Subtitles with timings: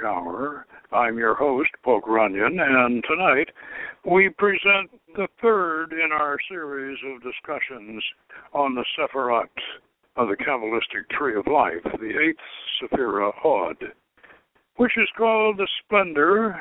[0.00, 0.66] the Hour.
[0.92, 3.48] I'm your host, Poke Runyon, and tonight
[4.04, 8.02] we present the third in our series of discussions
[8.52, 9.48] on the Sephirot
[10.16, 12.38] of uh, the Kabbalistic Tree of Life, the eighth
[12.80, 13.76] Sephirah Hod,
[14.76, 16.60] which is called the Splendor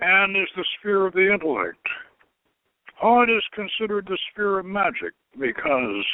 [0.00, 1.86] and is the sphere of the intellect.
[2.96, 6.04] Hod is considered the sphere of magic because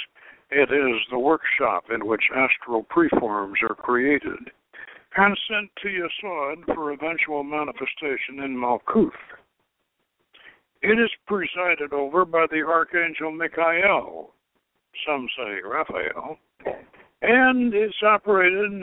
[0.50, 4.50] it is the workshop in which astral preforms are created
[5.16, 9.10] and sent to Yesod for eventual manifestation in Malkuth.
[10.82, 14.34] It is presided over by the Archangel Michael,
[15.06, 16.38] some say Raphael,
[17.22, 18.82] and is operated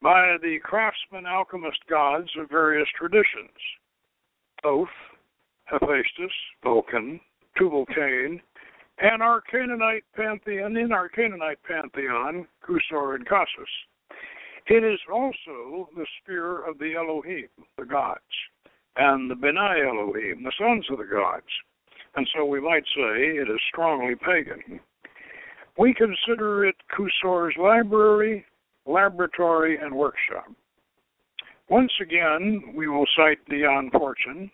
[0.00, 3.50] by the craftsman alchemist gods of various traditions
[4.62, 4.88] Thoth,
[5.64, 6.32] Hephaestus,
[6.62, 7.20] Vulcan,
[7.56, 8.40] Tubal-Cain,
[9.00, 13.87] and our Canaanite pantheon, in our Canaanite pantheon, Kusor and Khasis.
[14.68, 18.20] It is also the sphere of the Elohim, the gods,
[18.96, 21.46] and the Beni Elohim, the sons of the gods.
[22.16, 24.80] And so we might say it is strongly pagan.
[25.78, 28.44] We consider it Kusor's library,
[28.84, 30.52] laboratory, and workshop.
[31.70, 34.50] Once again, we will cite Dion Fortune,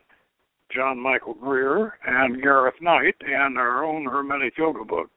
[0.72, 5.10] John Michael Greer, and Gareth Knight, and our own Hermetic Yoga book.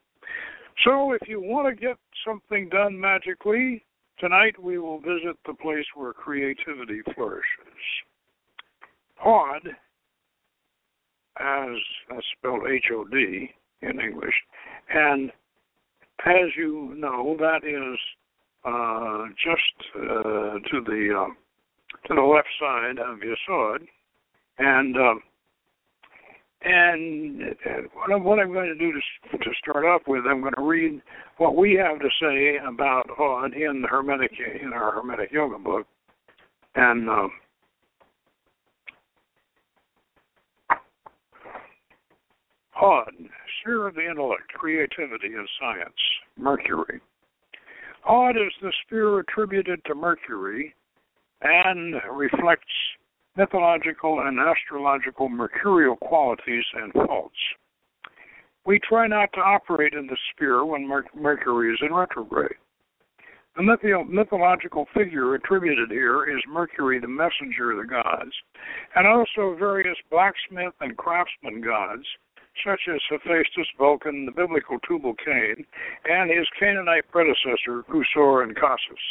[0.84, 3.84] So if you want to get something done magically,
[4.20, 7.44] tonight we will visit the place where creativity flourishes.
[9.16, 9.66] Hod,
[11.40, 11.76] as
[12.08, 13.50] that's spelled H O D
[13.82, 14.34] in English,
[14.92, 15.30] and
[16.24, 17.98] as you know, that is
[18.64, 23.86] uh, just uh, to the uh, to the left side of Yesod,
[24.58, 24.96] and
[26.62, 30.62] and uh, what I'm going to do to, to start off with, I'm going to
[30.62, 31.00] read
[31.36, 35.86] what we have to say about Hod in the Hermetic in our Hermetic Yoga book,
[36.74, 37.30] and um,
[42.70, 43.12] Hod,
[43.60, 45.94] sphere of the intellect, creativity, and science.
[46.36, 47.00] Mercury.
[48.02, 50.74] Hod is the sphere attributed to Mercury
[51.42, 52.64] and reflects
[53.38, 57.38] mythological and astrological mercurial qualities and faults.
[58.66, 62.56] We try not to operate in the sphere when Mercury is in retrograde.
[63.56, 63.62] The
[64.08, 68.32] mythological figure attributed here is Mercury, the messenger of the gods,
[68.94, 72.04] and also various blacksmith and craftsman gods,
[72.64, 75.64] such as Hephaestus, Vulcan, the biblical Tubal Cain,
[76.04, 79.04] and his Canaanite predecessor, Kusor and Khasis,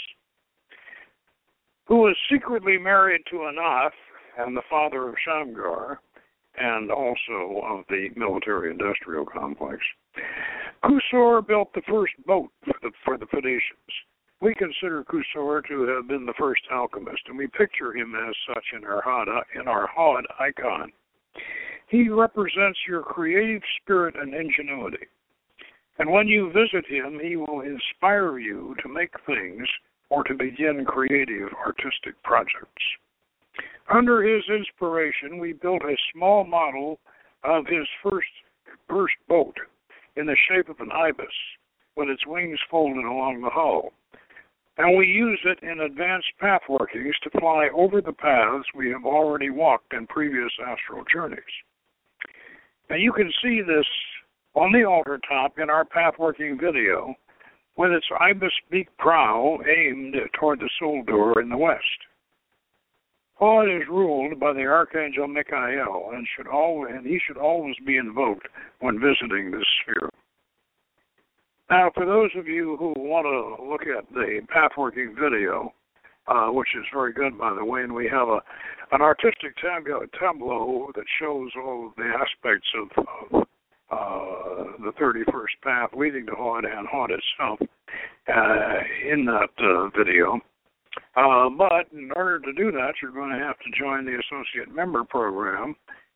[1.88, 3.92] who was secretly married to Anath,
[4.38, 6.00] and the father of Shamgar,
[6.58, 9.80] and also of the military industrial complex.
[10.84, 13.92] Kusor built the first boat for the, for the Phoenicians.
[14.42, 18.66] We consider Kusor to have been the first alchemist, and we picture him as such
[18.76, 19.28] in our Hod,
[19.60, 20.92] in our Hod icon.
[21.90, 25.08] He represents your creative spirit and ingenuity.
[26.00, 29.68] And when you visit him, he will inspire you to make things
[30.10, 32.84] or to begin creative artistic projects.
[33.94, 37.00] Under his inspiration, we built a small model
[37.44, 38.28] of his first
[38.90, 39.56] first boat
[40.16, 41.28] in the shape of an ibis
[41.96, 43.94] with its wings folded along the hull.
[44.78, 49.06] And we use it in advanced path workings to fly over the paths we have
[49.06, 51.42] already walked in previous astral journeys.
[52.90, 53.88] Now you can see this
[54.54, 57.16] on the altar top in our pathworking video
[57.76, 61.84] with its ibis beak prow aimed toward the soul door in the west.
[63.40, 67.98] Hod is ruled by the Archangel Michael and should always, and he should always be
[67.98, 68.48] invoked
[68.80, 70.10] when visiting this sphere.
[71.70, 75.74] Now, for those of you who want to look at the pathworking video,
[76.28, 78.40] uh, which is very good, by the way, and we have a
[78.94, 83.48] an artistic tableau, that shows all of the aspects of, of
[83.92, 87.60] uh, the 31st path leading to Hod and Hod itself
[88.30, 90.40] uh, in that uh, video.
[91.18, 94.74] Uh, but in order to do that, you're going to have to join the associate
[94.74, 95.76] member program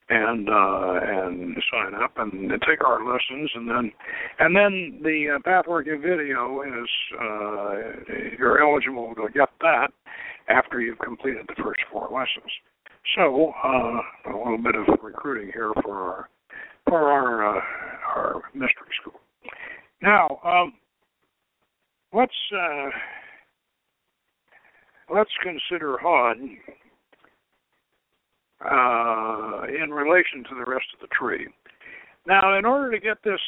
[0.10, 3.92] and uh, and sign up and take our lessons, and then
[4.40, 6.90] and then the uh, pathworking video is
[7.20, 7.72] uh,
[8.38, 9.88] you're eligible to get that
[10.50, 12.52] after you've completed the first four lessons.
[13.16, 16.30] So uh, a little bit of recruiting here for our
[16.88, 17.62] for our uh,
[18.16, 19.20] our mystery school.
[20.02, 20.74] Now um,
[22.14, 22.36] let's.
[22.54, 22.90] Uh,
[25.14, 26.38] let's consider Hod
[28.64, 31.48] uh, in relation to the rest of the tree.
[32.28, 33.40] Now, in order to get this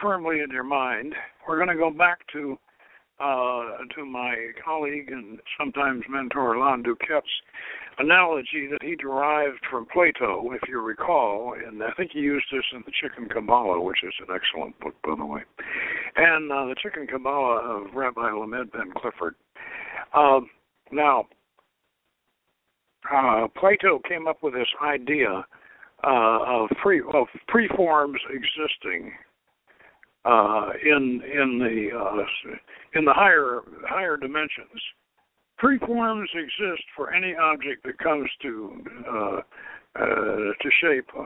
[0.00, 1.14] firmly in your mind,
[1.46, 2.58] we're going to go back to
[3.20, 7.22] uh, to my colleague and sometimes mentor Lon DuQuette's
[7.98, 12.64] analogy that he derived from Plato, if you recall, and I think he used this
[12.72, 15.42] in the Chicken Kabbalah, which is an excellent book, by the way,
[16.16, 19.36] and uh, the Chicken Kabbalah of Rabbi Lamed Ben Clifford.
[20.14, 20.40] Uh,
[20.92, 21.26] now,
[23.12, 25.44] uh, Plato came up with this idea
[26.04, 26.68] uh, of
[27.48, 29.12] preforms existing
[30.24, 34.80] uh, in in the uh, in the higher higher dimensions.
[35.64, 39.40] Preforms exist for any object that comes to uh,
[39.96, 40.02] uh,
[40.60, 41.22] to shape uh,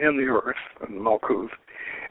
[0.00, 0.54] in the earth,
[0.88, 1.48] in Malkuth.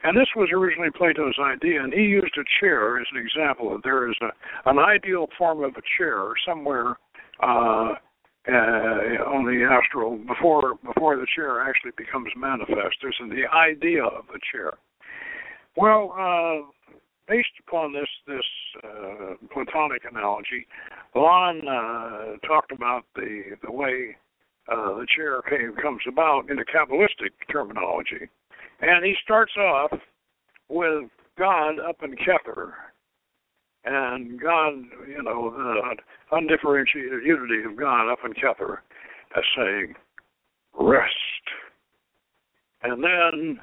[0.03, 3.79] And this was originally Plato's idea, and he used a chair as an example.
[3.81, 6.97] There is a, an ideal form of a chair somewhere
[7.41, 7.93] uh,
[8.49, 12.97] uh, on the astral before before the chair actually becomes manifest.
[13.01, 14.73] There's the idea of the chair.
[15.77, 16.69] Well, uh,
[17.27, 18.45] based upon this this
[18.83, 20.65] uh, Platonic analogy,
[21.15, 24.15] Lon uh, talked about the the way
[24.71, 28.29] uh, the chair came, comes about in the Kabbalistic terminology,
[28.81, 29.91] and he starts off
[30.69, 32.73] with God up in Kether,
[33.85, 34.73] and God,
[35.07, 35.95] you know, the
[36.31, 38.79] undifferentiated unity of God up in Kether,
[39.37, 39.95] as saying,
[40.77, 41.13] rest.
[42.83, 43.59] And then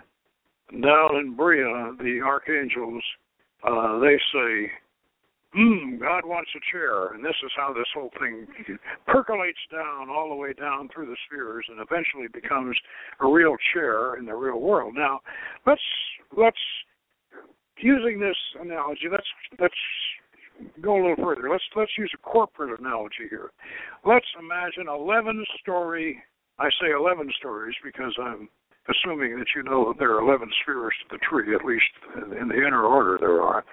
[0.82, 3.02] down in Briah, the archangels,
[3.62, 4.70] uh, they say,
[5.54, 7.14] hmm, God wants a chair.
[7.14, 8.46] And this is how this whole thing
[9.06, 12.76] percolates down all the way down through the spheres and eventually becomes
[13.20, 14.94] a real chair in the real world.
[14.96, 15.20] Now,
[15.66, 15.82] let's,
[16.36, 16.58] let's,
[17.78, 19.26] using this analogy, let's,
[19.60, 19.74] let's
[20.80, 21.48] go a little further.
[21.50, 23.50] Let's let's use a corporate analogy here.
[24.04, 26.22] Let's imagine 11 story.
[26.58, 28.48] I say 11 stories because I'm
[28.88, 31.84] assuming that you know that there are 11 spheres to the tree, at least
[32.40, 33.64] in the inner order there are.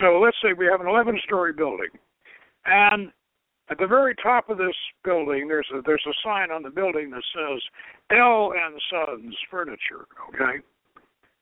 [0.00, 1.90] So let's say we have an 11 story building,
[2.66, 3.12] and
[3.70, 4.74] at the very top of this
[5.04, 7.60] building, there's a there's a sign on the building that says
[8.10, 10.06] El and Sons Furniture.
[10.34, 10.64] Okay.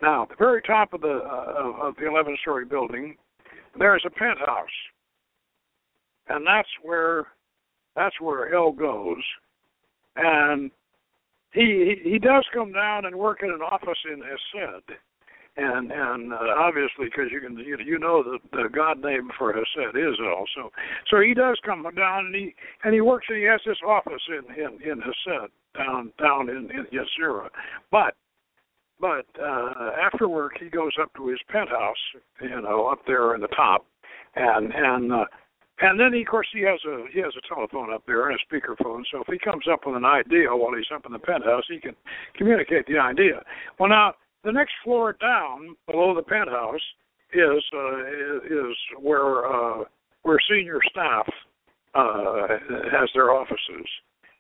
[0.03, 3.17] Now, at the very top of the uh, of the 11 story building,
[3.79, 4.67] there's a penthouse,
[6.29, 7.29] and that's where
[7.95, 9.23] that's where El goes,
[10.17, 10.71] and
[11.57, 14.91] he he, does come down and work in an office in Hesed,
[15.57, 19.53] and and uh, obviously because you can you, you know the the god name for
[19.53, 20.71] Hesed is also.
[21.11, 22.55] So he does come down and he
[22.85, 26.71] and he works and he has this office in in in Hesed down down in
[26.71, 27.49] in Yetzirah,
[27.91, 28.15] but
[29.01, 31.97] but uh after work he goes up to his penthouse
[32.43, 33.87] you know up there in the top.
[34.35, 35.25] And and uh
[35.81, 38.39] and then, he, of course, he has a he has a telephone up there and
[38.39, 39.03] a speakerphone.
[39.13, 41.79] So if he comes up with an idea while he's up in the penthouse, he
[41.79, 41.95] can
[42.35, 43.43] communicate the idea.
[43.79, 46.81] Well, now the next floor down below the penthouse
[47.33, 48.07] is uh,
[48.47, 49.85] is where uh,
[50.23, 51.29] where senior staff
[51.95, 52.47] uh,
[52.91, 53.87] has their offices,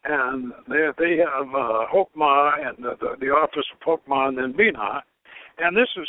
[0.04, 4.54] and they they have uh, Hokmah and the, the the office of Hokmah and then
[4.54, 5.00] Binah,
[5.58, 6.08] and this is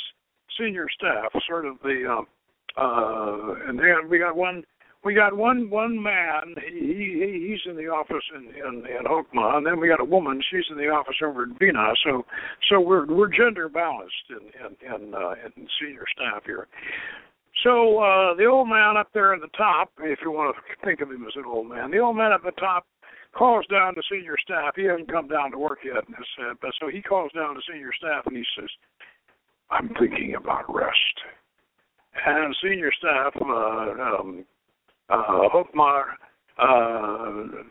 [0.58, 2.28] senior staff, sort of the um,
[2.78, 4.64] uh, and then we got one
[5.04, 6.56] we got one one man.
[6.70, 10.06] He, he he's in the office in in, in Hokmah, and then we got a
[10.06, 10.42] woman.
[10.52, 11.94] She's in the office over in Binah.
[12.04, 12.26] So
[12.70, 16.68] so we're we're gender balanced in in in, uh, in senior staff here.
[17.64, 21.02] So uh, the old man up there at the top, if you want to think
[21.02, 22.86] of him as an old man, the old man at the top
[23.34, 24.74] calls down to senior staff.
[24.76, 27.92] He hasn't come down to work yet, uh, but so he calls down to senior
[27.98, 28.70] staff and he says,
[29.70, 31.18] "I'm thinking about rest."
[32.26, 34.46] And senior staff uh, um,
[35.10, 36.04] uh, Hokmah
[36.60, 37.64] uh,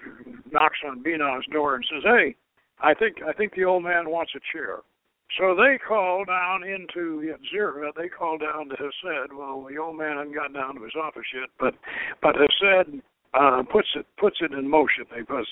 [0.50, 2.36] knocks on Binah's door and says, "Hey,
[2.80, 4.78] I think I think the old man wants a chair."
[5.38, 7.92] So they call down into Yetzirah.
[7.96, 9.32] They call down to Hesed.
[9.36, 11.74] Well, the old man hasn't got down to his office yet, but
[12.22, 13.02] but Hesed
[13.34, 15.04] uh, puts it puts it in motion.
[15.14, 15.48] They puts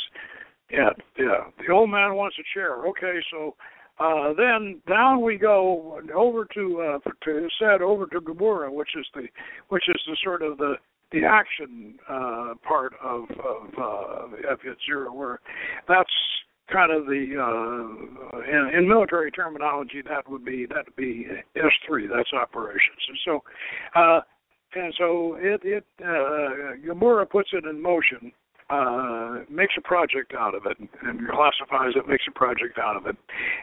[0.70, 1.50] yeah yeah.
[1.58, 2.86] The old man wants a chair.
[2.86, 3.56] Okay, so
[3.98, 9.06] uh, then down we go over to uh, to Hesed, over to Geburah, which is
[9.14, 9.26] the
[9.68, 10.74] which is the sort of the
[11.14, 15.40] the action uh, part of of uh, zero, where
[15.88, 16.10] that's
[16.72, 21.62] kind of the uh, in, in military terminology that would be that would be S
[21.86, 22.06] three.
[22.06, 23.44] That's operations, and so
[23.94, 24.20] uh,
[24.74, 28.32] and so it it uh, Geburah puts it in motion.
[28.70, 33.06] Uh, makes a project out of it and classifies it, makes a project out of
[33.06, 33.14] it,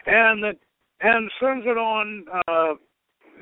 [0.06, 0.56] and that
[1.00, 2.24] and sends it on.
[2.48, 2.74] Uh,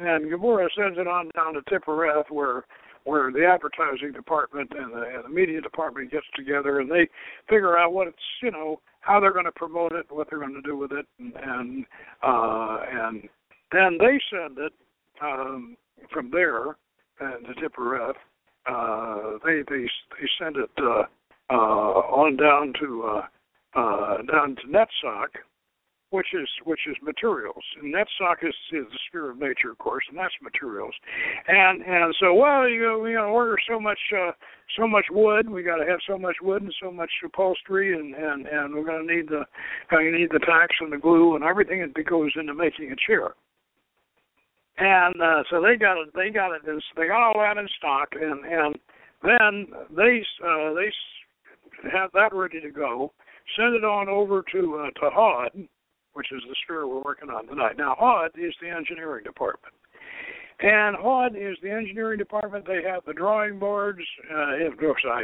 [0.00, 2.64] and Geburah sends it on down to Tifereth, where
[3.04, 7.09] where the advertising department and the, and the media department gets together and they
[7.49, 10.54] figure out what it's you know how they're going to promote it, what they're going
[10.54, 11.87] to do with it, and and,
[12.23, 13.28] uh, and
[13.73, 14.73] then they send it
[15.23, 15.76] um,
[16.12, 16.76] from there,
[17.21, 18.16] and the Tifereth,
[18.66, 21.04] uh, they they they send it uh,
[21.50, 25.28] uh, on down to uh, uh, down to Netzach,
[26.11, 27.62] which is which is materials.
[27.81, 30.95] And Netzach is, is the sphere of nature, of course, and that's materials.
[31.49, 34.33] And and so well, you know, we gotta order so much uh,
[34.76, 35.49] so much wood.
[35.49, 38.85] We got to have so much wood and so much upholstery, and and and we're
[38.85, 39.45] gonna need the
[39.90, 43.35] gonna need the tacks and the glue and everything that goes into making a chair.
[44.79, 46.09] And uh, so they got it.
[46.14, 46.62] They got it.
[46.64, 48.79] They got all that in stock, and and
[49.23, 50.90] then they uh, they
[51.93, 53.12] have that ready to go.
[53.57, 55.69] Send it on over to uh, to HOD,
[56.14, 57.76] which is the sphere we're working on tonight.
[57.79, 59.75] Now, HOD is the engineering department.
[60.62, 62.67] And HOD is the engineering department.
[62.67, 64.00] They have the drawing boards.
[64.31, 64.75] Uh, if,
[65.11, 65.23] I,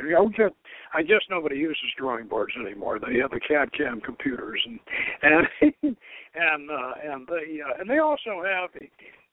[0.98, 2.98] I guess nobody uses drawing boards anymore.
[2.98, 4.80] They have the CAD CAM computers, and
[5.22, 5.46] and
[6.34, 8.70] and uh, and they uh, and they also have.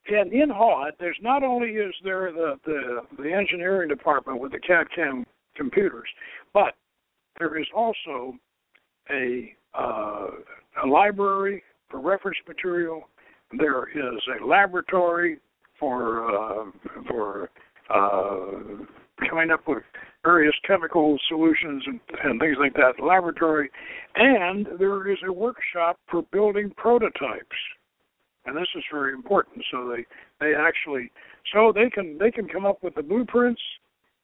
[0.10, 4.60] And in HOD, there's not only is there the the, the engineering department with the
[4.60, 6.10] CAD CAM computers,
[6.54, 6.74] but
[7.40, 8.34] there is also
[9.10, 10.28] a uh,
[10.84, 13.04] a library for reference material.
[13.58, 15.40] There is a laboratory
[15.80, 16.72] for uh,
[17.08, 17.50] for
[17.90, 19.84] uh, coming up with
[20.24, 23.04] various chemical solutions and, and things like that.
[23.04, 23.70] Laboratory,
[24.16, 27.58] and there is a workshop for building prototypes,
[28.46, 29.64] and this is very important.
[29.72, 30.06] So they
[30.40, 31.12] they actually
[31.54, 33.62] so they can they can come up with the blueprints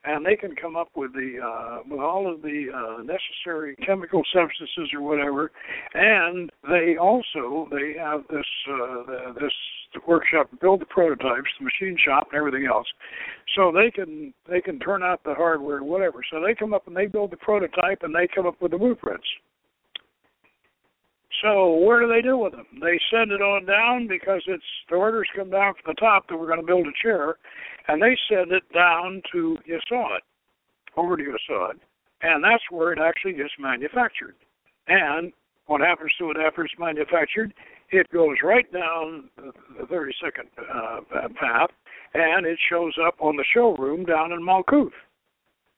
[0.05, 4.21] and they can come up with the uh, with all of the uh, necessary chemical
[4.33, 5.51] substances or whatever,
[5.93, 9.53] and they also they have this uh, the, this
[10.07, 12.87] workshop to build the prototypes, the machine shop, and everything else,
[13.55, 16.21] so they can they can turn out the hardware, whatever.
[16.31, 18.77] So they come up and they build the prototype, and they come up with the
[18.77, 19.27] blueprints.
[21.43, 22.65] So where do they do with them?
[22.81, 26.37] They send it on down because it's the orders come down from the top that
[26.37, 27.35] we're going to build a chair,
[27.89, 30.19] and they send it down to Yesod,
[30.95, 31.73] over to Yesod,
[32.21, 34.35] and that's where it actually gets manufactured.
[34.87, 35.33] And
[35.65, 37.53] what happens to it after it's manufactured?
[37.91, 41.71] It goes right down the 32nd uh, path,
[42.13, 44.91] and it shows up on the showroom down in Malkuth,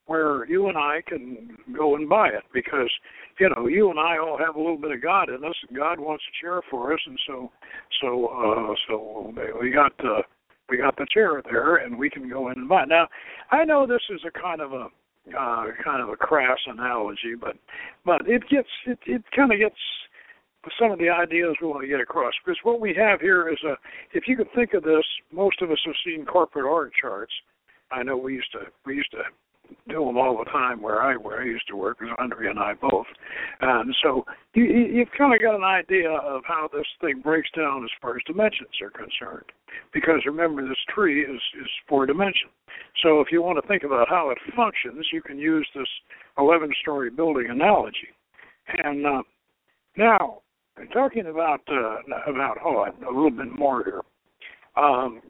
[0.08, 2.90] where you and I can go and buy it because
[3.40, 5.78] you know, you and I all have a little bit of God in us, and
[5.78, 7.52] God wants a chair for us, and so,
[8.02, 10.22] so, uh, so we got uh,
[10.72, 12.86] we got the chair there, and we can go in and buy.
[12.86, 13.08] Now,
[13.52, 14.88] I know this is a kind of a
[15.38, 17.56] uh, kind of a crass analogy, but
[18.06, 19.76] but it gets it it kind of gets
[20.80, 23.60] some of the ideas we want to get across because what we have here is
[23.66, 23.76] a
[24.14, 27.34] if you could think of this, most of us have seen corporate org charts.
[27.92, 29.24] I know we used to we used to
[29.88, 32.60] do them all the time where I where I used to work, because Andrea and
[32.60, 33.08] I both,
[33.62, 37.84] and so you you've kind of got an idea of how this thing breaks down
[37.84, 39.46] as far as dimensions are concerned,
[39.94, 42.50] because remember this tree is is four dimension.
[43.04, 45.88] So if you want to think about how it functions, you can use this
[46.38, 48.10] 11-story building analogy,
[48.84, 49.24] and uh,
[49.98, 50.42] now
[50.94, 51.98] talking about uh,
[52.28, 54.02] about HOD a little bit more here.
[54.78, 55.22] Um,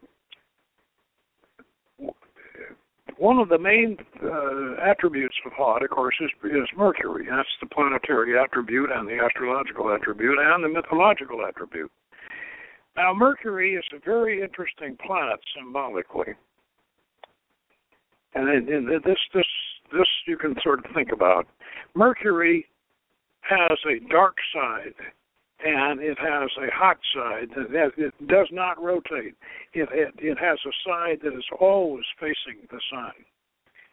[3.18, 7.28] one of the main uh, attributes of HOD, of course, is, is Mercury.
[7.30, 11.92] That's the planetary attribute and the astrological attribute and the mythological attribute.
[12.96, 16.34] Now, Mercury is a very interesting planet symbolically,
[18.36, 19.46] and this this
[19.94, 21.48] this you can sort of think about.
[21.96, 22.66] Mercury
[23.42, 24.94] has a dark side
[25.64, 27.50] and it has a hot side.
[27.56, 29.36] That it does not rotate.
[29.74, 33.12] It, it, it has a side that is always facing the sun,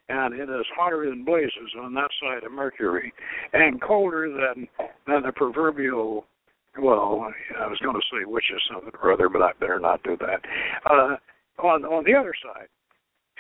[0.09, 3.13] and it is hotter than blazes on that side of Mercury,
[3.53, 4.69] and colder than
[5.07, 6.25] than the proverbial.
[6.81, 10.17] Well, I was going to say witches something or other, but I better not do
[10.21, 10.41] that.
[10.89, 11.17] Uh,
[11.61, 12.69] on on the other side,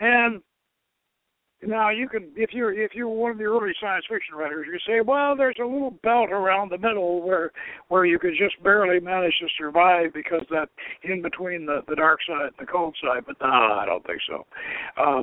[0.00, 0.42] and
[1.62, 4.78] now you can, if you're if you're one of the early science fiction writers, you
[4.86, 7.50] say, well, there's a little belt around the middle where
[7.88, 10.68] where you could just barely manage to survive because that
[11.02, 13.24] in between the the dark side and the cold side.
[13.26, 14.46] But no, I don't think so.
[14.96, 15.22] Uh,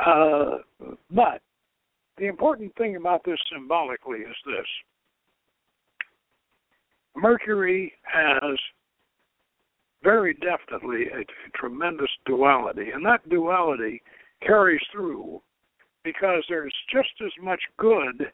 [0.00, 0.58] uh,
[1.10, 1.42] but
[2.16, 4.66] the important thing about this symbolically is this:
[7.14, 8.58] Mercury has
[10.02, 14.02] very definitely a tremendous duality, and that duality
[14.44, 15.40] carries through
[16.04, 18.30] because there's just as much good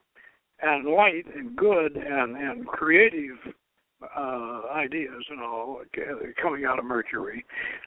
[0.62, 3.36] and light and good and and creative
[4.16, 5.80] uh, ideas and all
[6.40, 7.44] coming out of Mercury,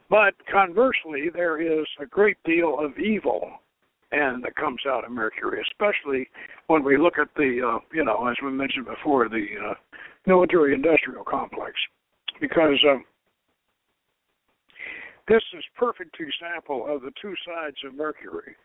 [0.09, 3.49] but conversely, there is a great deal of evil
[4.11, 6.27] and that comes out of Mercury, especially
[6.67, 9.73] when we look at the uh, you know as we mentioned before the uh,
[10.25, 11.73] military industrial complex,
[12.39, 12.77] because.
[12.87, 12.97] Uh,
[15.27, 18.55] this is perfect example of the two sides of Mercury.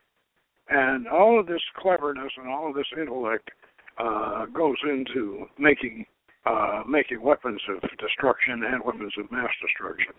[0.69, 3.49] And all of this cleverness and all of this intellect
[3.97, 6.05] uh, goes into making
[6.45, 10.13] uh, making weapons of destruction and weapons of mass destruction,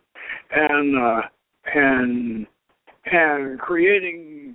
[0.50, 1.22] and uh,
[1.74, 2.46] and
[3.06, 4.54] and creating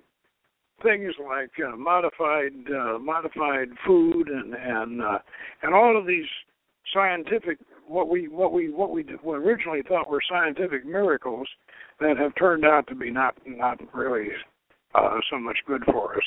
[0.84, 5.20] things like uh, modified uh, modified food and and uh,
[5.64, 6.28] and all of these
[6.94, 11.48] scientific what we what we what we originally thought were scientific miracles
[12.00, 14.30] that have turned out to be not not really
[14.96, 16.24] uh, so much good for us.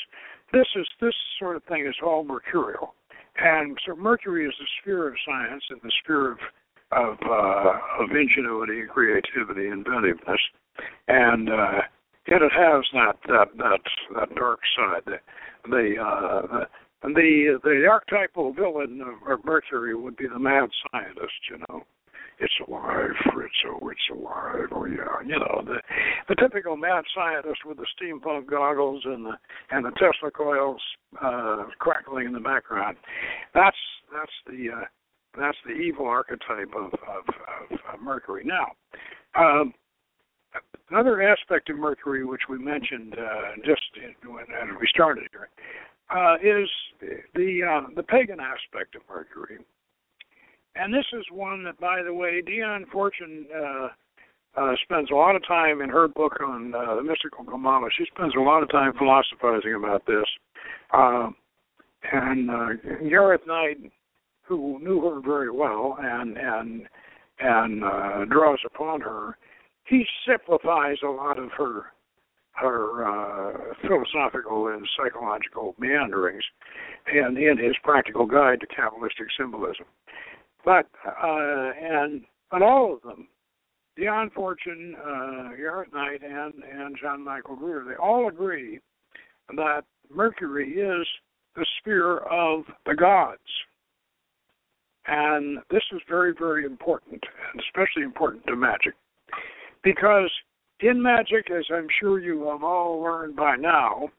[0.53, 2.93] This is this sort of thing is all mercurial,
[3.37, 6.37] and so Mercury is the sphere of science and the sphere of
[6.91, 10.39] of uh, of ingenuity, creativity, inventiveness,
[11.07, 11.81] and uh,
[12.27, 13.79] yet it has that that that
[14.15, 15.03] that dark side.
[15.05, 15.17] The
[15.69, 16.65] the uh,
[17.01, 21.83] the the archetypal villain of Mercury would be the mad scientist, you know.
[22.39, 23.91] It's alive, Fritzo.
[23.91, 24.69] It's alive.
[24.71, 25.81] Oh yeah, you know the
[26.29, 29.33] the typical mad scientist with the steampunk goggles and the
[29.71, 30.81] and the Tesla coils
[31.19, 32.97] uh, crackling in the background.
[33.55, 33.77] That's
[34.13, 34.85] that's the uh,
[35.39, 37.25] that's the evil archetype of of,
[37.71, 38.43] of, of Mercury.
[38.45, 38.67] Now,
[39.35, 39.73] um,
[40.89, 43.81] another aspect of Mercury, which we mentioned uh, just
[44.25, 45.49] when as we started here,
[46.09, 46.69] uh, is
[47.35, 49.57] the uh, the pagan aspect of Mercury,
[50.75, 53.87] and this is one that, by the way, Dion Fortune uh,
[54.57, 57.89] uh, spends a lot of time in her book on uh, the mystical Kabbalah.
[57.97, 60.25] She spends a lot of time philosophizing about this,
[60.93, 61.29] uh,
[62.11, 62.69] and uh,
[63.07, 63.77] Gareth Knight,
[64.41, 66.87] who knew her very well and and
[67.39, 69.37] and uh, draws upon her,
[69.87, 71.85] he simplifies a lot of her
[72.53, 76.43] her uh, philosophical and psychological meanderings
[77.05, 79.85] and in his practical guide to Kabbalistic symbolism.
[80.65, 83.27] But uh, and but all of them,
[83.95, 88.79] Dion Fortune, uh, Gareth Knight, and and John Michael Greer, they all agree
[89.55, 91.07] that Mercury is
[91.55, 93.39] the sphere of the gods.
[95.07, 97.23] And this is very, very important,
[97.53, 98.93] and especially important to magic.
[99.87, 100.29] Because
[100.81, 104.09] in magic, as I'm sure you have all learned by now,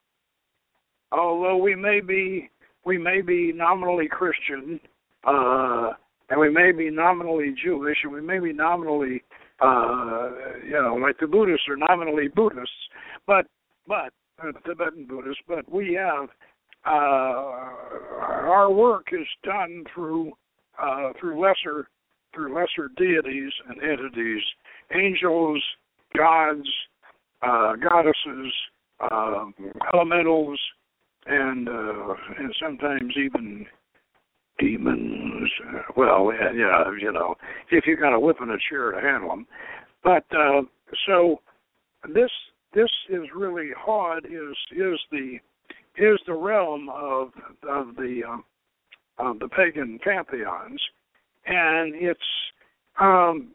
[1.12, 2.48] although we may be
[2.86, 4.80] we may be nominally Christian,
[5.24, 5.90] uh,
[6.30, 9.22] and we may be nominally Jewish, and we may be nominally,
[9.60, 10.30] uh,
[10.64, 12.72] you know, like the Buddhists are nominally Buddhists,
[13.26, 13.44] but
[13.86, 14.10] but
[14.42, 16.30] uh, Tibetan Buddhists, but we have
[16.86, 17.44] uh,
[18.48, 20.32] our work is done through
[20.82, 21.88] uh, through lesser
[22.34, 24.42] through lesser deities and entities,
[24.94, 25.62] angels,
[26.16, 26.68] gods,
[27.42, 28.52] uh, goddesses,
[29.00, 29.44] uh,
[29.94, 30.58] elementals,
[31.26, 33.66] and uh, and sometimes even
[34.58, 35.50] demons.
[35.68, 37.34] Uh, well, yeah, you know,
[37.70, 39.46] if you got a whip and a chair to handle them.
[40.02, 40.62] But uh,
[41.06, 41.40] so
[42.14, 42.30] this
[42.74, 44.24] this is really Hod.
[44.26, 45.38] Is is the
[45.96, 47.28] is the realm of
[47.68, 48.44] of the um,
[49.18, 50.80] of the pagan pantheons,
[51.46, 52.20] and it's
[53.00, 53.48] um,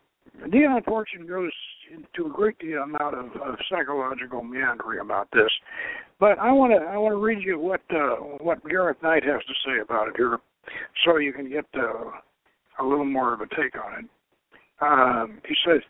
[0.51, 1.51] Dion Fortune goes
[1.91, 5.49] into a great deal amount of, of psychological meandering about this,
[6.19, 9.41] but I want to I want to read you what uh, what Gareth Knight has
[9.43, 10.39] to say about it here,
[11.05, 12.11] so you can get uh,
[12.79, 14.09] a little more of a take on it.
[14.81, 15.81] Um, he says,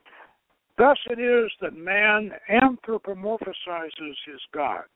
[0.77, 4.87] "Thus it is that man anthropomorphizes his gods."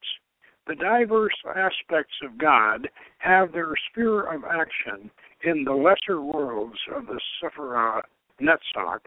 [0.68, 5.10] The diverse aspects of God have their sphere of action
[5.44, 8.02] in the lesser worlds of the Sephirah
[8.42, 9.00] Netzach,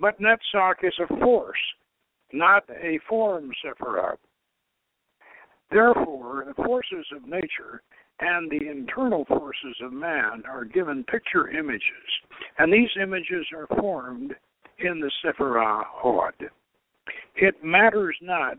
[0.00, 1.58] but Netzach is a force,
[2.32, 4.16] not a form Sephirah.
[5.70, 7.82] Therefore, the forces of nature
[8.20, 11.82] and the internal forces of man are given picture images,
[12.58, 14.34] and these images are formed
[14.78, 16.34] in the Sephirah Hod.
[17.34, 18.58] It matters not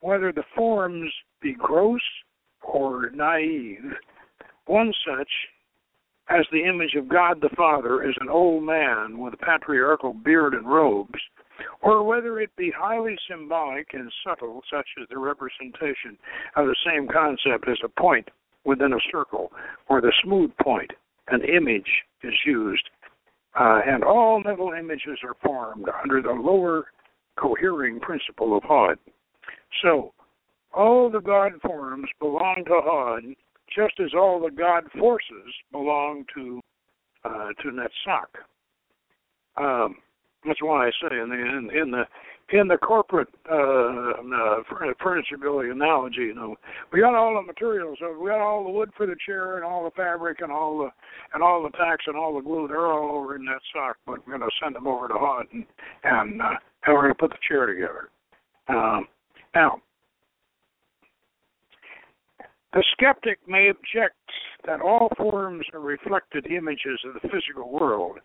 [0.00, 2.00] whether the forms be gross
[2.62, 3.92] or naive.
[4.66, 5.30] One such
[6.28, 10.54] as the image of God the Father is an old man with a patriarchal beard
[10.54, 11.20] and robes,
[11.82, 16.18] or whether it be highly symbolic and subtle, such as the representation
[16.56, 18.28] of the same concept as a point
[18.64, 19.52] within a circle,
[19.88, 20.90] or the smooth point,
[21.28, 21.88] an image
[22.22, 22.88] is used,
[23.58, 26.86] uh, and all mental images are formed under the lower
[27.36, 28.98] cohering principle of Hod.
[29.82, 30.12] So,
[30.74, 33.22] all the God forms belong to Hod,
[33.74, 36.60] just as all the God forces belong to
[37.24, 38.30] uh, to Netzach.
[39.56, 39.96] Um,
[40.46, 42.04] that's why I say in the in, in the
[42.52, 44.62] in the corporate uh, uh,
[45.02, 46.54] furniture building analogy, you know,
[46.92, 49.64] we got all the materials, so we got all the wood for the chair and
[49.64, 50.90] all the fabric and all the
[51.34, 52.68] and all the tacks and all the glue.
[52.68, 55.46] They're all over in that sock, but we're going to send them over to Hod
[55.52, 55.64] and
[56.04, 58.10] and, uh, and we're going to put the chair together.
[58.68, 59.08] Um,
[59.54, 59.80] now,
[62.76, 64.16] the skeptic may object
[64.66, 68.18] that all forms are reflected images of the physical world,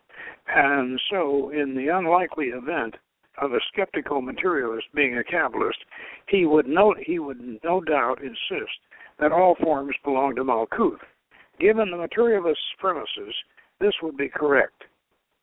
[0.49, 2.95] and so, in the unlikely event
[3.41, 5.79] of a skeptical materialist being a Kabbalist,
[6.27, 8.77] he would no he would no doubt insist
[9.21, 10.99] that all forms belong to Malkuth.
[11.57, 13.33] Given the materialist's premises,
[13.79, 14.83] this would be correct.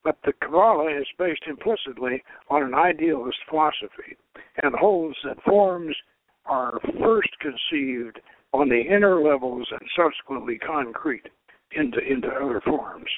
[0.05, 4.19] But the Kabbalah is based implicitly on an idealist philosophy
[4.63, 5.97] and holds that forms
[6.45, 8.21] are first conceived
[8.53, 11.29] on the inner levels and subsequently concrete
[11.73, 13.11] into into other forms.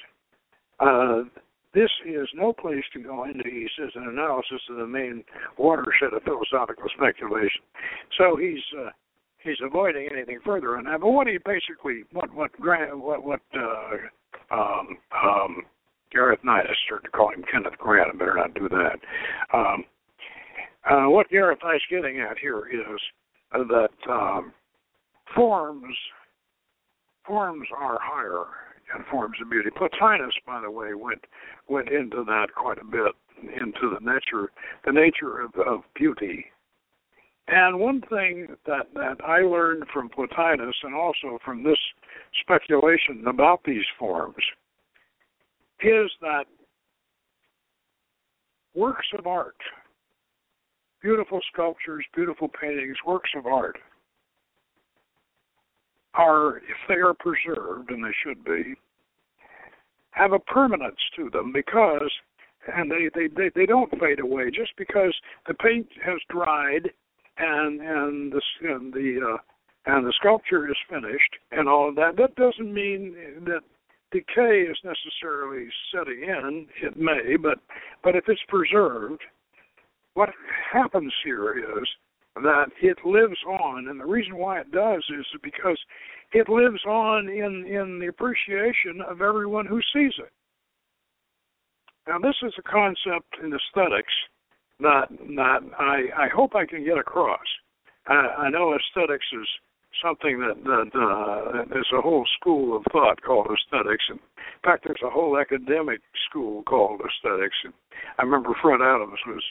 [0.81, 1.23] Uh,
[1.73, 5.23] this is no place to go into, he says, an analysis of the main
[5.57, 7.63] watershed of philosophical speculation.
[8.19, 8.91] So he's uh,
[9.45, 11.01] he's avoiding anything further on that.
[11.01, 15.63] But what he basically, what what what what uh, um, um,
[16.13, 18.11] Gareth Knight, I started to call him Kenneth Grant.
[18.13, 18.99] I better not do that.
[19.55, 19.85] Um,
[20.91, 23.01] uh, what Gareth Knight's getting at here is
[23.53, 24.53] that um,
[25.35, 25.97] forms
[27.27, 28.45] forms are higher
[28.95, 29.71] and forms of beauty.
[29.77, 31.25] Plotinus, by the way, went
[31.69, 33.13] went into that quite a bit,
[33.43, 34.51] into the nature
[34.85, 36.47] the nature of, of beauty.
[37.49, 41.79] And one thing that, that I learned from Plotinus and also from this
[42.43, 44.37] speculation about these forms
[45.83, 46.45] is that
[48.75, 49.57] works of art,
[51.03, 53.79] beautiful sculptures, beautiful paintings, works of art,
[56.15, 58.75] are, if they are preserved, and they should be,
[60.13, 62.11] have a permanence to them because,
[62.77, 65.15] and they, they, they, they don't fade away just because
[65.47, 66.91] the paint has dried
[67.41, 69.39] and and the and the uh,
[69.87, 72.17] and the sculpture is finished and all of that.
[72.17, 73.15] That doesn't mean
[73.47, 73.61] that
[74.13, 76.67] decay is necessarily setting in.
[76.83, 77.59] It may, but
[78.05, 79.23] but if it's preserved,
[80.15, 80.31] what
[80.73, 81.89] happens here is
[82.37, 85.79] that it lives on, and the reason why it does is because
[86.33, 90.31] it lives on in in the appreciation of everyone who sees it.
[92.07, 94.13] Now, this is a concept in aesthetics
[94.81, 97.47] that that I I hope I can get across.
[98.07, 99.49] I, I know aesthetics is
[100.03, 104.85] something that that uh, there's a whole school of thought called aesthetics, and in fact,
[104.85, 107.57] there's a whole academic school called aesthetics.
[107.65, 107.75] And
[108.19, 109.43] I remember Fred Adams was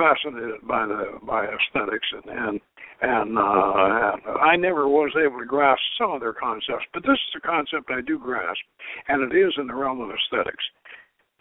[0.00, 2.60] fascinated by the by aesthetics and and
[3.02, 7.16] and, uh, and I never was able to grasp some of their concepts, but this
[7.16, 8.60] is a concept I do grasp,
[9.08, 10.64] and it is in the realm of aesthetics.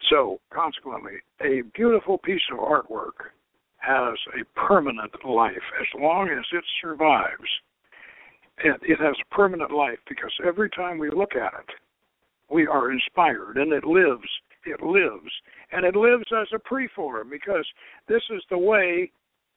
[0.10, 3.36] So, consequently, a beautiful piece of artwork
[3.78, 7.50] has a permanent life as long as it survives.
[8.64, 11.76] It, it has a permanent life because every time we look at it,
[12.50, 14.28] we are inspired, and it lives.
[14.66, 15.32] It lives,
[15.72, 17.66] and it lives as a preform because
[18.08, 19.12] this is the way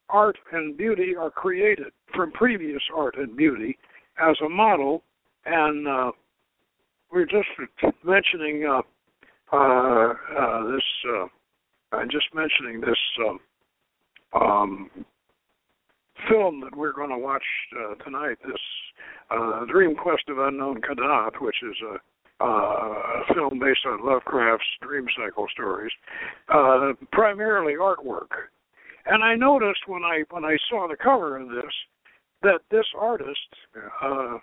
[0.08, 3.78] art and beauty are created from previous art and beauty
[4.20, 5.02] as a model.
[5.44, 6.12] And uh,
[7.10, 7.48] we're just
[8.04, 8.82] mentioning uh,
[9.52, 10.82] uh, uh, this.
[11.08, 11.26] Uh,
[11.96, 13.40] I'm just mentioning this um,
[14.40, 14.90] um,
[16.28, 17.42] film that we're going to watch
[17.78, 18.38] uh, tonight.
[18.46, 18.60] This
[19.30, 21.96] uh, Dream Quest of Unknown Kadath, which is a,
[22.42, 25.92] uh, a film based on Lovecraft's dream cycle stories,
[26.48, 28.30] uh, primarily artwork.
[29.06, 31.72] And I noticed when I when I saw the cover of this
[32.42, 33.38] that this artist,
[33.76, 34.38] uh,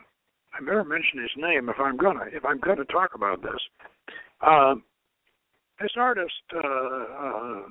[0.54, 3.60] I better mention his name if I'm gonna if I'm gonna talk about this.
[4.42, 4.76] Uh,
[5.82, 7.62] this artist, uh, uh,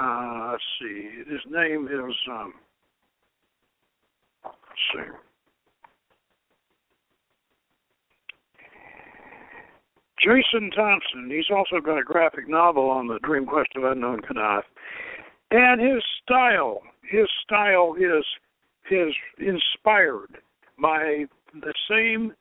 [0.00, 2.54] uh, let's see, his name is um,
[4.44, 4.56] let's
[4.94, 5.29] see.
[10.22, 11.30] Jason Thompson.
[11.30, 14.62] He's also got a graphic novel on the Dream Quest of Unknown Kadath.
[15.50, 18.24] And his style, his style is
[18.90, 20.38] is inspired
[20.80, 22.34] by the same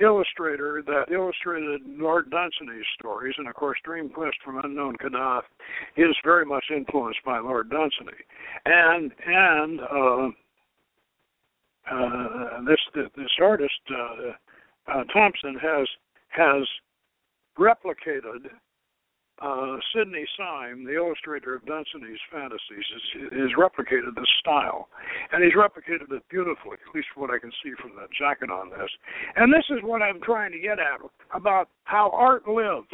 [0.00, 5.42] illustrator that illustrated Lord Dunsany's stories, and of course, Dream Quest from Unknown Kadath
[5.96, 8.18] is very much influenced by Lord Dunsany,
[8.64, 10.28] and and uh,
[11.90, 12.80] uh, this
[13.16, 15.86] this artist uh, uh, Thompson has
[16.28, 16.66] has
[17.58, 18.50] replicated
[19.40, 22.84] uh, Sidney Sime, the illustrator of Dunsany's fantasies,
[23.32, 24.88] has replicated this style,
[25.32, 28.68] and he's replicated it beautifully, at least what I can see from the jacket on
[28.68, 28.90] this.
[29.36, 31.00] And this is what I'm trying to get at
[31.34, 32.88] about how art lives.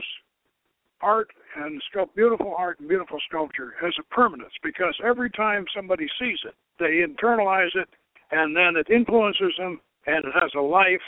[1.03, 6.07] Art and sculpt, beautiful art and beautiful sculpture has a permanence because every time somebody
[6.19, 7.88] sees it, they internalize it,
[8.31, 11.03] and then it influences them, and it has a life,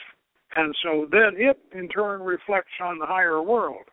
[0.57, 3.85] and so then it in turn reflects on the higher world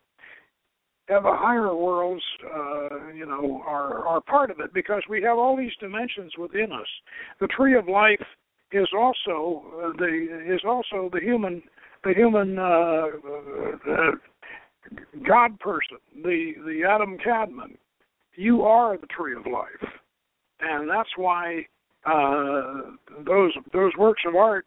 [1.08, 5.38] and the higher worlds, uh, you know, are are part of it because we have
[5.38, 6.88] all these dimensions within us.
[7.39, 8.26] The tree of life
[8.72, 11.62] is also uh, the is also the human
[12.04, 13.08] the human uh,
[13.91, 14.12] uh,
[15.28, 17.78] God person, the the Adam Kadmon.
[18.36, 19.91] You are the tree of life,
[20.60, 21.68] and that's why
[22.06, 22.91] uh,
[23.26, 24.65] those those works of art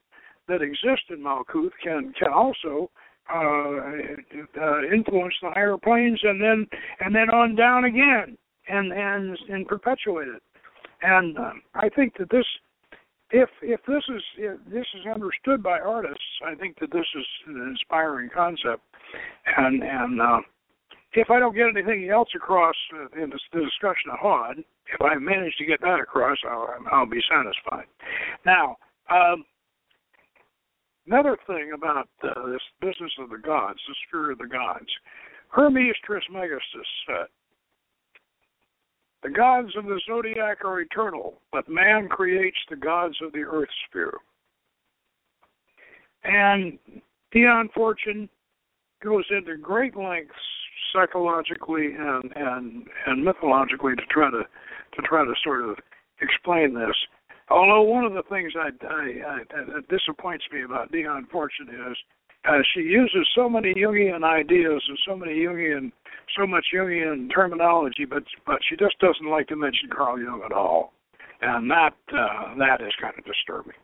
[0.49, 2.91] that exist in Malkuth can can also
[3.33, 6.67] uh, uh, influence the higher planes, and then
[7.01, 8.37] and then on down again,
[8.69, 10.43] and and and perpetuate it.
[11.03, 12.47] And uh, I think that this,
[13.31, 17.27] if if this is if this is understood by artists, I think that this is
[17.47, 18.83] an inspiring concept.
[19.57, 20.41] And and uh,
[21.13, 22.77] if I don't get anything else across
[23.15, 27.21] in the discussion of Hod, if I manage to get that across, I'll I'll be
[27.29, 27.87] satisfied.
[28.47, 28.77] Now.
[29.11, 29.45] Um,
[31.11, 34.89] Another thing about uh, this business of the gods, the sphere of the gods,
[35.49, 37.27] Hermes Trismegistus said,
[39.23, 43.71] The gods of the zodiac are eternal, but man creates the gods of the earth
[43.89, 44.19] sphere.
[46.25, 46.79] And
[47.33, 48.29] Dion Fortune
[49.03, 50.35] goes into great lengths
[50.93, 55.77] psychologically and and and mythologically to try to to try to sort of
[56.21, 56.97] explain this.
[57.51, 61.97] Although one of the things I, I, I that disappoints me about Dion Fortune is
[62.45, 65.91] uh, she uses so many Jungian ideas and so many Jungian,
[66.37, 70.53] so much Jungian terminology, but but she just doesn't like to mention Carl Jung at
[70.53, 70.93] all,
[71.41, 73.75] and that uh, that is kind of disturbing.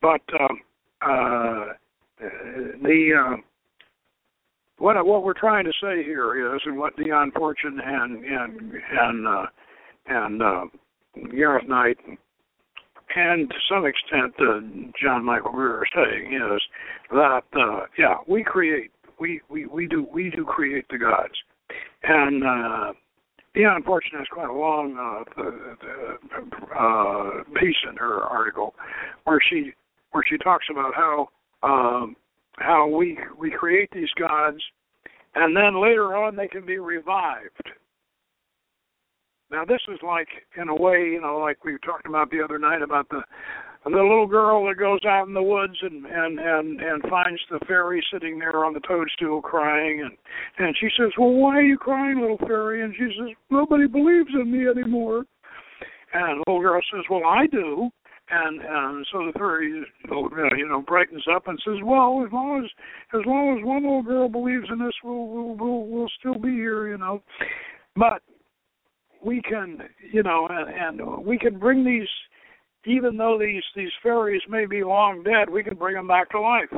[0.00, 0.60] But um,
[1.00, 1.64] uh,
[2.82, 3.36] the uh,
[4.78, 9.26] what what we're trying to say here is, and what Dion Fortune and and and
[9.26, 9.46] uh,
[10.06, 10.64] and uh,
[11.30, 11.98] Gareth Knight
[13.14, 14.60] and to some extent uh,
[15.02, 16.62] John Michael Greer is saying is
[17.10, 18.90] that uh, yeah we create
[19.22, 21.34] we, we we do we do create the gods.
[22.02, 22.92] And uh,
[23.54, 25.42] Dion Fortune has quite a long uh,
[26.76, 28.74] uh, piece in her article
[29.24, 29.72] where she
[30.10, 31.28] where she talks about how
[31.62, 32.16] um,
[32.58, 34.60] how we we create these gods
[35.34, 37.70] and then later on they can be revived
[39.52, 42.58] now this is like, in a way, you know, like we talked about the other
[42.58, 43.20] night about the
[43.84, 47.58] the little girl that goes out in the woods and and and and finds the
[47.66, 50.00] fairy sitting there on the toadstool crying.
[50.02, 50.16] And
[50.58, 52.84] and she says well why are you crying little fairy?
[52.84, 55.24] And she says nobody believes in me anymore.
[56.14, 57.90] And the little girl says well i do.
[58.30, 62.70] And and so the fairy you know brightens up and says well as long as
[63.18, 66.50] as long as one little girl believes in us we'll we'll we'll, we'll still be
[66.50, 67.20] here you know.
[67.96, 68.22] But
[69.24, 69.78] we can,
[70.12, 72.08] you know, and, and we can bring these,
[72.84, 76.40] even though these these fairies may be long dead, we can bring them back to
[76.40, 76.72] life.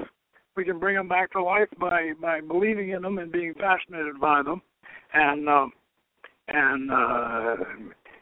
[0.57, 4.21] We can bring them back to life by by believing in them and being fascinated
[4.21, 4.63] by them,
[5.15, 5.73] and um,
[6.49, 7.57] and uh,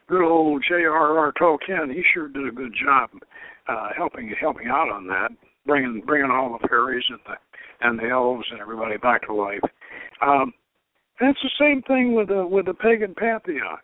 [0.08, 1.32] good old J.R.R.
[1.40, 3.10] Tolkien, he sure did a good job
[3.68, 5.30] uh, helping helping out on that,
[5.66, 9.60] bringing bringing all the fairies and the and the elves and everybody back to life.
[10.20, 10.52] Um,
[11.20, 13.80] and the same thing with the with the pagan pantheons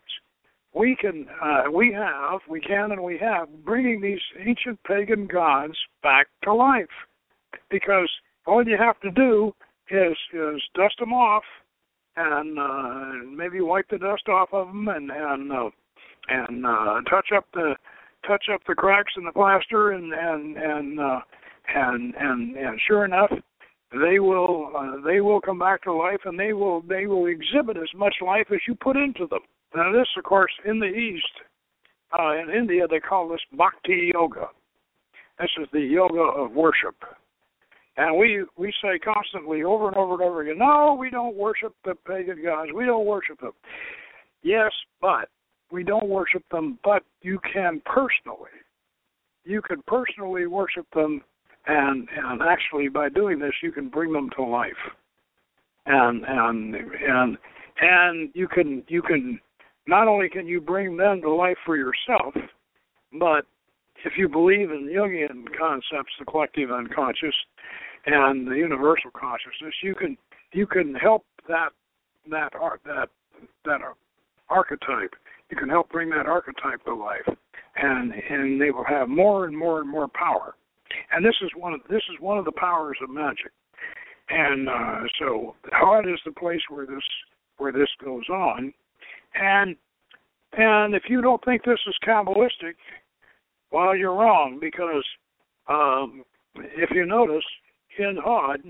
[0.73, 5.77] we can uh, we have we can and we have bringing these ancient pagan gods
[6.03, 6.85] back to life.
[7.69, 8.09] Because
[8.45, 9.51] all you have to do
[9.89, 11.43] is is dust them off
[12.15, 15.69] and uh, maybe wipe the dust off of them and and uh,
[16.29, 17.75] and uh, touch up the
[18.27, 21.19] touch up the cracks in the plaster and and and uh,
[21.73, 23.31] and and and sure enough
[23.91, 27.77] they will uh, they will come back to life and they will they will exhibit
[27.77, 29.39] as much life as you put into them
[29.75, 31.25] now, this, of course, in the East,
[32.17, 34.47] uh, in India, they call this bhakti yoga.
[35.39, 36.95] This is the yoga of worship.
[37.97, 41.75] And we we say constantly over and over and over again, no, we don't worship
[41.83, 42.71] the pagan gods.
[42.73, 43.51] We don't worship them.
[44.41, 45.29] Yes, but
[45.71, 48.55] we don't worship them, but you can personally.
[49.43, 51.21] You can personally worship them
[51.67, 54.71] and and actually by doing this you can bring them to life.
[55.85, 57.37] And and and
[57.81, 59.39] and you can you can
[59.89, 62.33] not only can you bring them to life for yourself,
[63.19, 63.45] but
[64.05, 67.35] if you believe in Jungian concepts, the collective unconscious
[68.05, 70.17] and the universal consciousness, you can
[70.53, 71.69] you can help that
[72.29, 72.49] that
[72.85, 73.09] that
[73.65, 73.81] that
[74.49, 75.13] archetype.
[75.49, 77.27] You can help bring that archetype to life,
[77.75, 80.55] and and they will have more and more and more power.
[81.11, 83.51] And this is one of this is one of the powers of magic.
[84.29, 87.03] And uh, so, Hod is the place where this
[87.57, 88.73] where this goes on,
[89.35, 89.75] and
[90.53, 92.75] and if you don't think this is Kabbalistic,
[93.71, 95.05] well, you're wrong because
[95.67, 96.23] um,
[96.55, 97.45] if you notice
[97.97, 98.61] in Hod,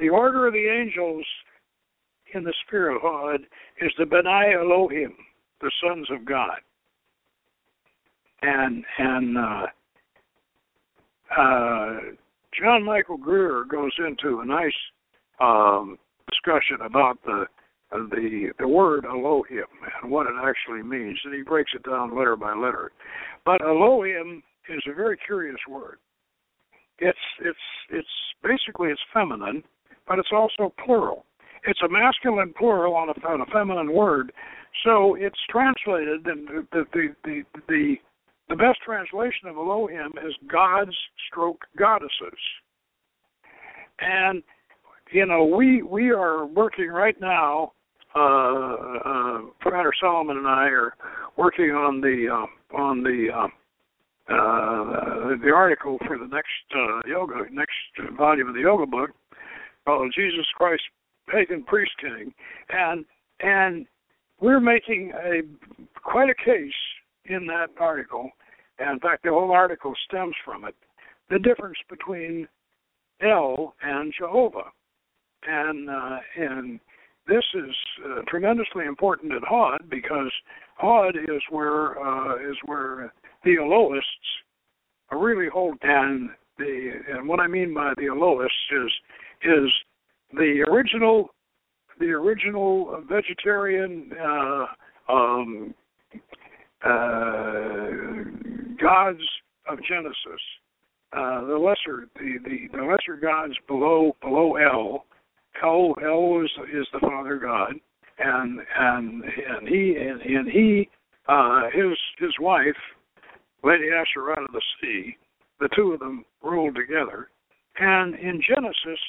[0.00, 1.24] the order of the angels
[2.34, 3.40] in the of Hod
[3.80, 5.14] is the Beni Elohim,
[5.60, 6.60] the sons of God.
[8.42, 9.66] And and uh,
[11.36, 11.96] uh,
[12.58, 14.70] John Michael Greer goes into a nice
[15.40, 15.98] um,
[16.30, 17.46] discussion about the
[17.92, 19.64] uh, the the word Elohim
[20.02, 22.92] and what it actually means, and he breaks it down letter by letter.
[23.44, 25.98] But Elohim is a very curious word.
[26.98, 27.58] It's it's
[27.90, 28.08] it's
[28.42, 29.62] basically it's feminine,
[30.06, 31.24] but it's also plural.
[31.64, 34.32] It's a masculine plural on a, on a feminine word,
[34.84, 37.96] so it's translated and the the the the,
[38.48, 40.96] the best translation of Elohim is gods
[41.28, 42.38] stroke goddesses.
[44.00, 44.42] And
[45.12, 47.72] you know we we are working right now
[48.14, 48.20] uh,
[49.04, 50.94] uh, Professor Solomon and I are
[51.36, 53.48] working on the uh, on the uh,
[54.32, 59.10] uh, the article for the next uh, yoga next volume of the yoga book
[59.86, 60.82] called Jesus Christ
[61.28, 62.32] Pagan Priest King,
[62.70, 63.04] and
[63.40, 63.86] and
[64.40, 65.40] we're making a
[66.00, 66.72] quite a case
[67.26, 68.30] in that article.
[68.78, 70.74] And in fact, the whole article stems from it.
[71.30, 72.46] The difference between
[73.20, 74.70] El and Jehovah,
[75.46, 76.80] and uh, and
[77.26, 77.74] this is
[78.04, 80.32] uh, tremendously important at Hod because
[80.76, 83.12] Hod is where uh, is where
[83.44, 84.02] the Elohists
[85.12, 88.92] really hold and the and what I mean by the Elohists is
[89.42, 89.72] is
[90.32, 91.30] the original
[91.98, 94.66] the original vegetarian uh,
[95.12, 95.74] um,
[96.84, 97.88] uh,
[98.80, 99.20] gods
[99.68, 100.42] of Genesis,
[101.12, 105.04] uh, the lesser the, the, the lesser gods below below El
[105.62, 107.74] El El is is the Father God,
[108.18, 110.88] and and and he and, and he
[111.28, 112.76] uh, his his wife,
[113.64, 115.16] Lady Asher out of the sea,
[115.60, 117.28] the two of them ruled together,
[117.78, 119.00] and in Genesis,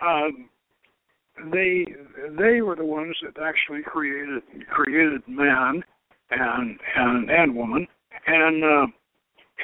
[0.00, 0.48] um,
[1.52, 1.86] they
[2.36, 5.82] they were the ones that actually created created man
[6.30, 7.86] and and and woman,
[8.26, 8.86] and uh,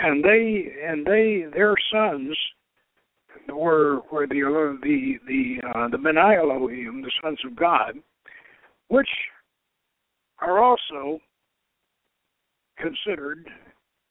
[0.03, 2.37] and they and they their sons
[3.49, 7.95] were were the the the uh, the Beni Elohim, the sons of God,
[8.89, 9.09] which
[10.41, 11.19] are also
[12.79, 13.49] considered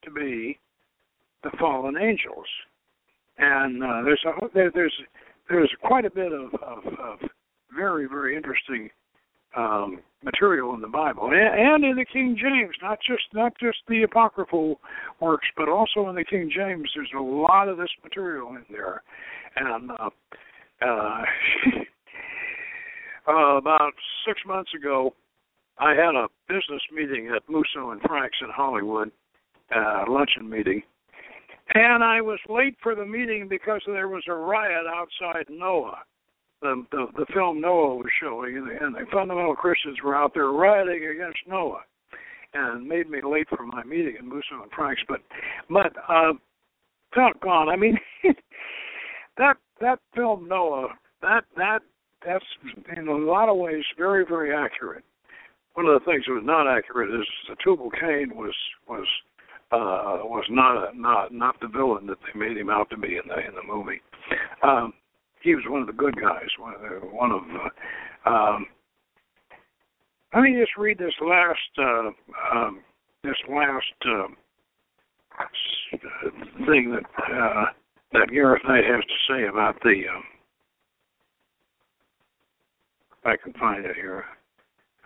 [0.03, 0.59] to be
[1.43, 2.47] the fallen angels.
[3.37, 4.93] And uh, there's a there, there's
[5.49, 7.19] there's quite a bit of, of, of
[7.75, 8.89] very very interesting
[9.55, 13.77] um, material in the Bible and, and in the King James, not just not just
[13.87, 14.79] the apocryphal
[15.19, 16.89] works, but also in the King James.
[16.95, 19.03] There's a lot of this material in there,
[19.55, 20.09] and uh,
[20.81, 21.21] uh,
[23.27, 23.93] uh, about
[24.27, 25.13] six months ago,
[25.77, 29.11] I had a business meeting at Musso and Frank's in Hollywood,
[29.75, 30.81] uh, luncheon meeting,
[31.73, 35.99] and I was late for the meeting because there was a riot outside Noah
[36.63, 40.47] the, the the film Noah was showing, and the, the fundamental Christians were out there
[40.47, 41.81] rioting against Noah,
[42.53, 45.01] and made me late for my meeting in Musso and Frank's.
[45.07, 45.21] But
[45.69, 46.33] but uh,
[47.41, 47.69] gone.
[47.69, 47.97] I mean,
[49.37, 50.87] that that film Noah,
[51.21, 51.79] that that
[52.25, 52.45] that's
[52.95, 55.03] in a lot of ways very very accurate.
[55.73, 58.55] One of the things that was not accurate is that Tubal Cain was
[58.87, 59.07] was
[59.71, 63.27] uh, was not not not the villain that they made him out to be in
[63.27, 64.01] the in the movie.
[64.61, 64.93] Um,
[65.43, 66.47] he was one of the good guys.
[66.57, 67.41] One of
[68.25, 68.65] uh, um,
[70.33, 72.11] let me just read this last uh,
[72.55, 72.79] um,
[73.23, 74.27] this last uh,
[76.65, 77.65] thing that uh,
[78.13, 80.03] that Gareth Knight has to say about the.
[80.15, 80.23] Um,
[83.19, 84.25] if I can find it here.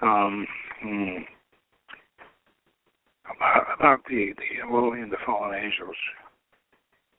[0.02, 0.46] Um,
[0.82, 1.18] hmm,
[3.36, 5.96] about, about the the Lily and the fallen angels.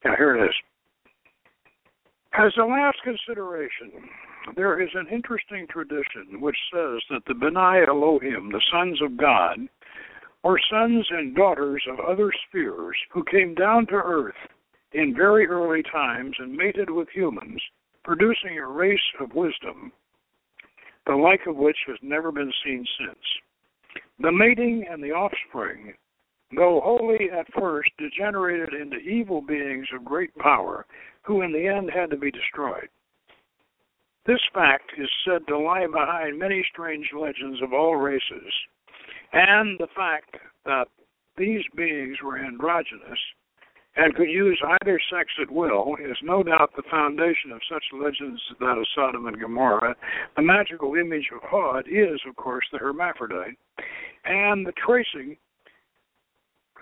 [0.04, 0.54] Yeah, here it is.
[2.34, 3.92] As a last consideration,
[4.54, 9.58] there is an interesting tradition which says that the Beni Elohim, the sons of God,
[10.44, 14.36] were sons and daughters of other spheres who came down to earth
[14.92, 17.60] in very early times and mated with humans,
[18.04, 19.92] producing a race of wisdom,
[21.06, 24.04] the like of which has never been seen since.
[24.20, 25.94] The mating and the offspring,
[26.54, 30.86] though wholly at first degenerated into evil beings of great power,
[31.22, 32.88] who in the end had to be destroyed.
[34.26, 38.52] This fact is said to lie behind many strange legends of all races,
[39.32, 40.88] and the fact that
[41.36, 43.18] these beings were androgynous
[43.96, 48.40] and could use either sex at will is no doubt the foundation of such legends
[48.50, 49.94] as that of Sodom and Gomorrah.
[50.36, 53.58] The magical image of Hod is, of course, the hermaphrodite,
[54.24, 55.36] and the tracing,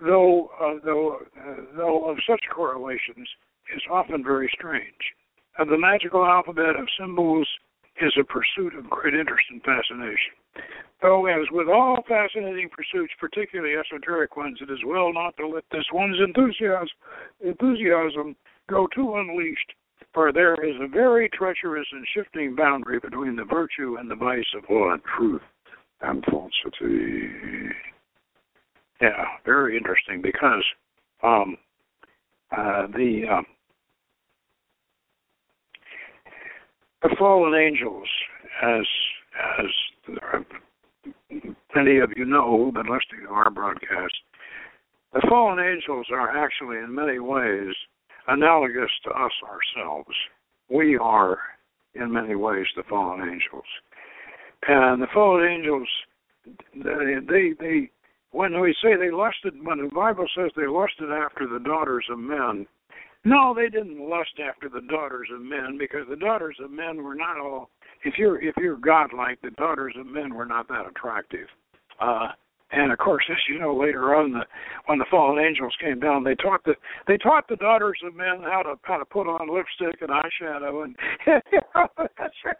[0.02, 3.28] though uh, though uh, though of such correlations,
[3.74, 5.14] is often very strange.
[5.58, 7.48] of the magical alphabet of symbols
[8.00, 10.36] is a pursuit of great interest and fascination.
[11.00, 15.64] Though, as with all fascinating pursuits, particularly esoteric ones, it is well not to let
[15.70, 16.88] this one's enthusiasm,
[17.44, 18.36] enthusiasm
[18.68, 19.72] go too unleashed,
[20.12, 24.44] for there is a very treacherous and shifting boundary between the virtue and the vice
[24.56, 25.42] of law and truth
[26.00, 27.28] and falsity.
[29.00, 30.64] Yeah, very interesting because
[31.22, 31.56] um,
[32.50, 33.42] uh, the uh,
[37.02, 38.08] the fallen angels,
[38.62, 38.86] as
[39.58, 39.66] as
[41.74, 44.14] many of you know who've been listening to our broadcast,
[45.12, 47.74] the fallen angels are actually in many ways
[48.28, 50.16] analogous to us ourselves.
[50.70, 51.38] We are
[51.94, 53.66] in many ways the fallen angels,
[54.66, 55.88] and the fallen angels
[56.74, 57.90] they they, they
[58.36, 62.18] when we say they lusted, when the Bible says they lusted after the daughters of
[62.18, 62.66] men,
[63.24, 67.14] no, they didn't lust after the daughters of men because the daughters of men were
[67.14, 67.70] not all.
[68.04, 71.48] If you're if you're godlike, the daughters of men were not that attractive.
[71.98, 72.28] Uh,
[72.72, 74.40] and of course, as you know, later on, the,
[74.86, 76.74] when the fallen angels came down, they taught the
[77.06, 80.84] they taught the daughters of men how to how to put on lipstick and eyeshadow,
[80.84, 80.96] and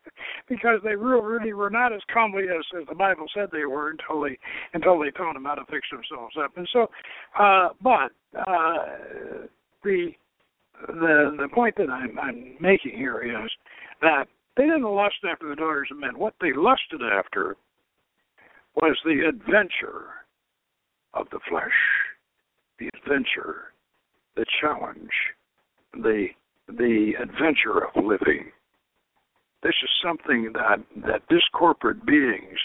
[0.49, 3.91] because they really, really were not as comely as, as the Bible said they were
[3.91, 4.39] until they
[4.75, 6.57] until they taught them how to fix themselves up.
[6.57, 6.87] And so,
[7.39, 9.47] uh, but uh,
[9.83, 10.13] the
[10.87, 13.51] the the point that I'm, I'm making here is
[14.03, 14.27] that
[14.57, 16.17] they didn't lust after the daughters of men.
[16.17, 17.57] What they lusted after
[18.77, 20.07] was the adventure
[21.14, 21.72] of the flesh,
[22.79, 23.72] the adventure,
[24.37, 25.11] the challenge,
[25.95, 26.29] the
[26.68, 28.51] the adventure of living.
[29.62, 32.59] This is something that that discorporate beings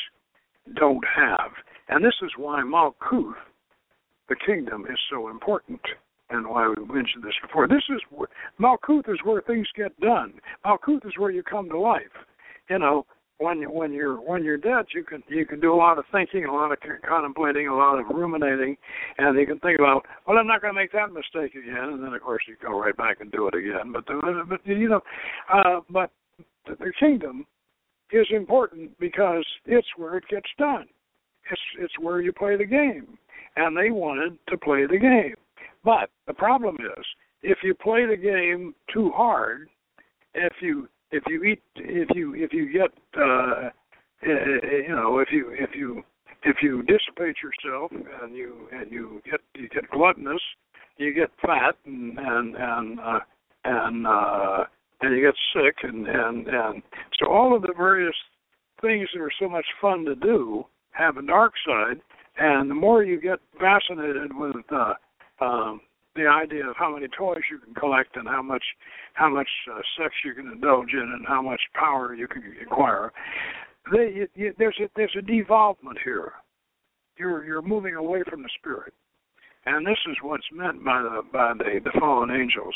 [0.76, 1.52] don't have,
[1.88, 3.36] and this is why Malkuth,
[4.28, 5.82] the kingdom, is so important
[6.30, 7.68] and why we mentioned this before.
[7.68, 10.34] This is where, Malkuth is where things get done.
[10.66, 12.02] Malkuth is where you come to life.
[12.70, 13.06] You know,
[13.42, 16.46] when when you're when you're dead, you can you can do a lot of thinking,
[16.46, 16.78] a lot of
[17.08, 18.78] contemplating, a lot of ruminating,
[19.18, 22.04] and you can think about, well, I'm not going to make that mistake again, and
[22.04, 23.92] then of course you go right back and do it again.
[23.92, 25.02] But the, but you know,
[25.52, 26.12] uh, but
[26.68, 27.46] the kingdom
[28.12, 30.86] is important because it's where it gets done.
[31.50, 33.18] It's it's where you play the game,
[33.56, 35.36] and they wanted to play the game.
[35.84, 37.06] But the problem is,
[37.42, 39.68] if you play the game too hard,
[40.36, 43.70] if you if you eat if you if you get uh,
[44.24, 46.04] eh, eh, you know if you if you
[46.44, 47.92] if you dissipate yourself
[48.24, 50.42] and you and you get you get gluttonous,
[50.98, 53.20] you get fat and and and uh,
[53.66, 54.64] and uh,
[55.02, 56.82] and you get sick and and and
[57.20, 58.16] so all of the various
[58.82, 62.02] things that are so much fun to do have a dark side,
[62.38, 64.94] and the more you get fascinated with uh,
[65.44, 65.82] um,
[66.16, 68.64] the idea of how many toys you can collect and how much
[69.14, 73.12] how much uh, sex you can indulge in and how much power you can acquire.
[73.92, 76.34] They, you, you, there's a there's a devolvement here.
[77.18, 78.94] You're you're moving away from the spirit,
[79.66, 82.76] and this is what's meant by the by the, the fallen angels.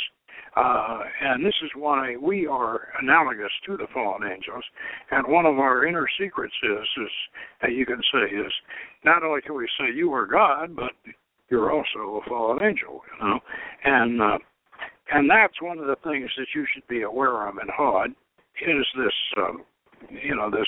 [0.55, 4.63] Uh, and this is why we are analogous to the fallen angels.
[5.11, 7.11] And one of our inner secrets is, is
[7.61, 8.51] that you can say is,
[9.03, 10.91] not only can we say you are God, but
[11.49, 13.39] you're also a fallen angel, you know,
[13.83, 14.37] and uh,
[15.11, 18.11] and that's one of the things that you should be aware of in Hod
[18.61, 19.63] is this, um,
[20.09, 20.67] you know, this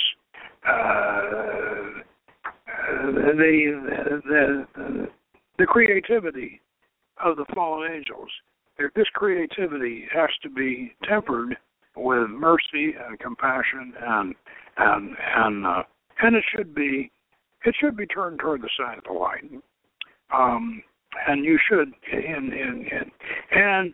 [0.68, 2.02] uh,
[3.06, 5.08] the, the the
[5.58, 6.62] the creativity
[7.24, 8.30] of the fallen angels.
[8.96, 11.58] This creativity has to be tempered
[11.96, 14.36] with mercy and compassion and
[14.78, 15.84] and and uh,
[16.22, 17.12] and it should be
[17.66, 19.44] it should be turned toward the side of the light
[20.34, 20.82] um,
[21.28, 23.12] and you should and and and
[23.52, 23.94] and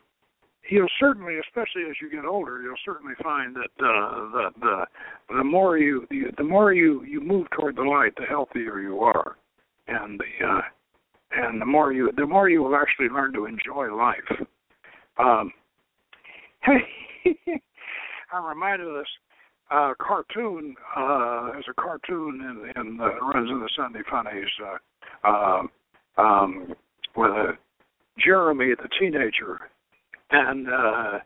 [0.69, 4.85] you'll certainly, especially as you get older, you'll certainly find that uh, the the
[5.37, 6.07] the more you
[6.37, 9.37] the more you you move toward the light, the healthier you are,
[9.87, 10.61] and the uh,
[11.31, 14.47] and the more you the more you will actually learn to enjoy life.
[15.17, 15.51] Um,
[18.33, 19.07] I'm reminded of this
[19.69, 20.75] uh, cartoon.
[20.95, 24.47] Uh, there's a cartoon in, in the runs in the Sunday Funnies.
[24.63, 25.63] Uh, uh,
[26.17, 26.73] um,
[27.15, 27.57] with a
[28.23, 29.59] Jeremy, the teenager,
[30.31, 31.19] and uh,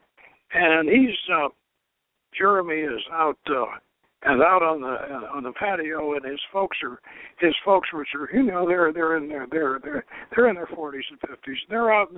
[0.53, 1.49] and he's uh,
[2.37, 3.65] Jeremy is out uh,
[4.23, 6.99] and out on the uh, on the patio, and his folks are
[7.39, 10.69] his folks, which are you know they're they're in their they're they're they're in their
[10.73, 11.57] forties and fifties.
[11.69, 12.09] They're out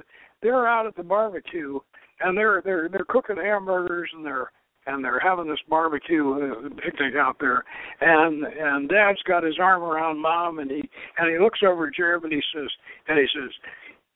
[0.42, 1.80] they're out at the barbecue,
[2.22, 4.52] and they're they're they're cooking hamburgers and they're
[4.86, 7.64] and they're having this barbecue uh, picnic out there
[8.02, 10.82] and and dad's got his arm around mom and he
[11.18, 12.70] and he looks over at Jeremy and he says
[13.08, 13.52] and he says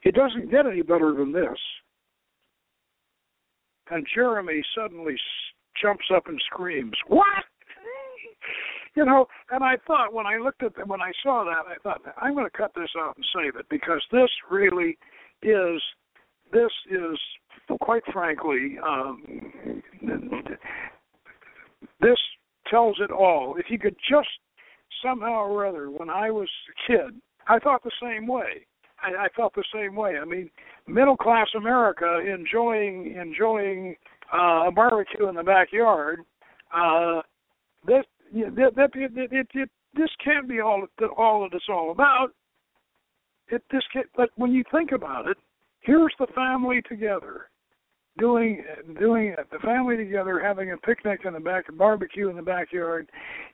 [0.04, 1.58] it doesn't get any better than this
[3.90, 5.16] and Jeremy suddenly
[5.82, 7.26] jumps up and screams, "What?"
[8.96, 11.78] you know, and I thought when I looked at them, when I saw that, I
[11.84, 14.98] thought I'm going to cut this out and save it because this really
[15.42, 15.82] is
[16.52, 17.20] this is
[17.82, 19.24] quite frankly um,
[22.02, 22.18] this
[22.70, 23.56] tells it all.
[23.58, 24.30] If you could just
[25.04, 28.66] somehow or other, when I was a kid, I thought the same way.
[29.02, 30.18] I, I felt the same way.
[30.22, 30.50] I mean,
[30.88, 33.96] middle class America enjoying enjoying
[34.34, 36.20] uh, a barbecue in the backyard.
[36.76, 37.22] Uh,
[37.86, 40.86] this that, that it, it, it, this can't be all
[41.18, 42.30] all that it's all about.
[43.50, 45.38] It this can but when you think about it,
[45.84, 47.50] here's the family together
[48.18, 48.64] doing
[49.00, 53.10] doing the family together having a picnic in the back a barbecue in the backyard.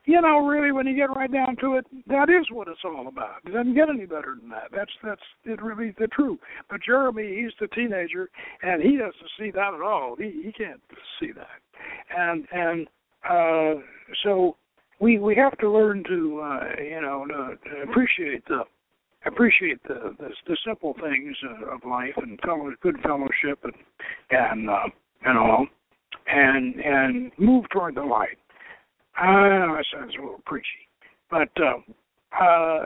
[0.05, 3.07] You know really when you get right down to it that is what it's all
[3.07, 3.37] about.
[3.45, 4.69] It doesn't get any better than that.
[4.75, 6.39] That's that's it really the truth.
[6.69, 8.29] But jeremy he's the teenager
[8.61, 10.15] and he doesn't see that at all.
[10.17, 10.81] He he can't
[11.19, 11.59] see that.
[12.15, 12.87] And and
[13.29, 13.81] uh
[14.23, 14.57] so
[14.99, 18.63] we we have to learn to uh you know to, to appreciate the
[19.25, 23.73] appreciate the, the the simple things uh, of life and fellow, good fellowship and
[24.31, 24.87] and uh,
[25.25, 25.67] and all,
[26.27, 28.37] and and move toward the light.
[29.15, 30.87] I know that sounds a little preachy,
[31.29, 32.85] but uh, uh,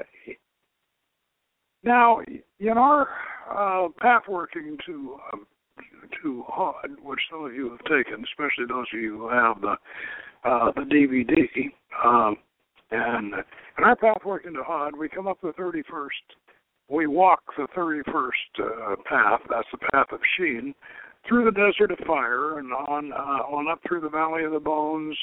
[1.83, 2.19] now
[2.59, 3.07] in our
[3.49, 5.37] uh, path working to uh,
[6.21, 9.75] to HOD, which some of you have taken, especially those of you who have the
[10.43, 11.71] uh, the DVD.
[12.03, 12.37] Um,
[12.93, 13.33] and
[13.77, 16.07] in our path working to HOD, we come up the 31st.
[16.89, 19.41] We walk the 31st uh, path.
[19.49, 20.75] That's the path of Shin,
[21.27, 24.59] through the desert of fire and on uh, on up through the valley of the
[24.59, 25.17] bones,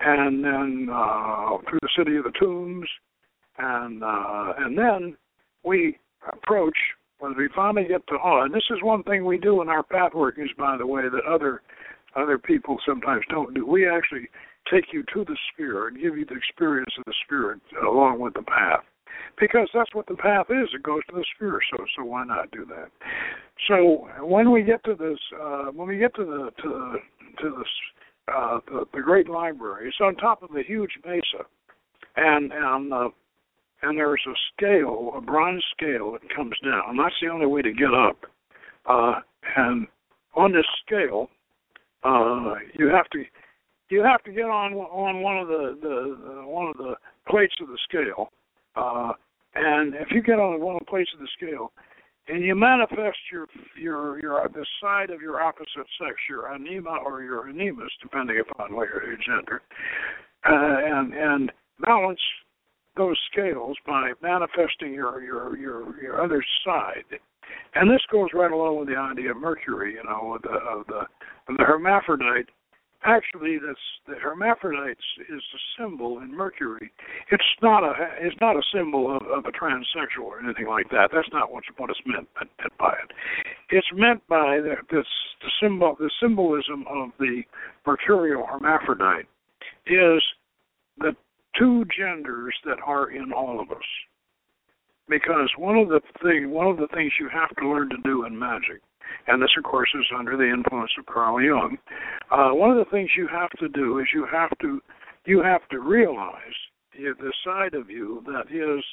[0.00, 2.88] and then uh, through the city of the tombs,
[3.58, 5.16] and uh, and then
[5.64, 5.98] we
[6.32, 6.76] approach
[7.20, 8.46] when we finally get to HOD.
[8.46, 11.24] And this is one thing we do in our path workings, by the way, that
[11.30, 11.62] other
[12.16, 13.64] other people sometimes don't do.
[13.64, 14.28] We actually
[14.70, 18.34] take you to the Sphere and give you the experience of the Spirit along with
[18.34, 18.84] the path.
[19.38, 20.68] Because that's what the path is.
[20.74, 22.90] It goes to the Sphere, so so why not do that?
[23.68, 27.56] So when we get to this, uh, when we get to the to the, to
[27.56, 27.68] this
[28.34, 31.44] uh, the, the great library, it's on top of a huge mesa,
[32.16, 33.08] and and uh,
[33.82, 36.82] and there's a scale, a bronze scale that comes down.
[36.90, 38.16] And That's the only way to get up.
[38.86, 39.20] Uh,
[39.56, 39.86] and
[40.34, 41.28] on this scale,
[42.04, 43.24] uh, you have to
[43.92, 46.94] you have to get on on one of the, the, the one of the
[47.28, 48.30] plates of the scale,
[48.74, 49.12] uh,
[49.54, 51.72] and if you get on one of the plates of the scale,
[52.28, 53.46] and you manifest your
[53.78, 58.74] your your the side of your opposite sex, your anima or your animus, depending upon
[58.74, 59.60] what your gender,
[60.48, 61.52] uh, and and
[61.84, 62.20] balance
[62.96, 67.04] those scales by manifesting your your your your other side.
[67.74, 70.86] And this goes right along with the idea of Mercury, you know, of the of
[70.86, 71.00] the,
[71.52, 72.48] of the hermaphrodite
[73.04, 73.76] actually this
[74.06, 76.92] the hermaphrodites is a symbol in Mercury.
[77.30, 81.10] It's not a it's not a symbol of, of a transsexual or anything like that.
[81.12, 82.28] That's not what what is meant
[82.78, 83.12] by it.
[83.70, 85.06] It's meant by the, this
[85.42, 87.42] the symbol the symbolism of the
[87.86, 89.26] mercurial hermaphrodite
[89.86, 90.22] is
[90.98, 91.12] the
[91.58, 93.84] two genders that are in all of us.
[95.08, 98.26] Because one of the thing one of the things you have to learn to do
[98.26, 98.80] in magic
[99.26, 101.78] and this, of course, is under the influence of Carl Jung.
[102.30, 104.80] Uh, one of the things you have to do is you have to
[105.24, 106.56] you have to realize
[106.94, 108.84] the side of you that is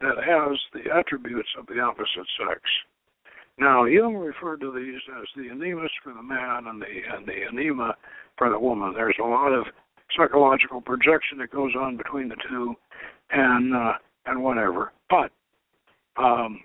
[0.00, 2.60] that has the attributes of the opposite sex.
[3.58, 6.86] Now, Jung referred to these as the animus for the man and the
[7.16, 7.94] and the anima
[8.36, 8.92] for the woman.
[8.94, 9.64] There's a lot of
[10.16, 12.74] psychological projection that goes on between the two,
[13.30, 13.92] and uh,
[14.26, 14.92] and whatever.
[15.08, 15.30] But
[16.16, 16.60] um,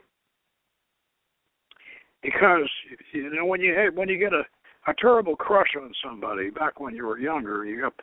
[2.22, 2.70] because
[3.14, 4.44] you know when you when you get a
[4.88, 7.94] a terrible crush on somebody back when you were younger you got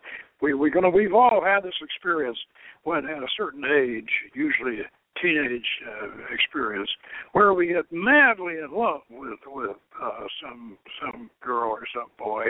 [0.40, 2.38] we we're gonna we've all had this experience
[2.84, 6.88] when at a certain age usually a teenage uh, experience
[7.32, 12.44] where we get madly in love with with uh, some some girl or some boy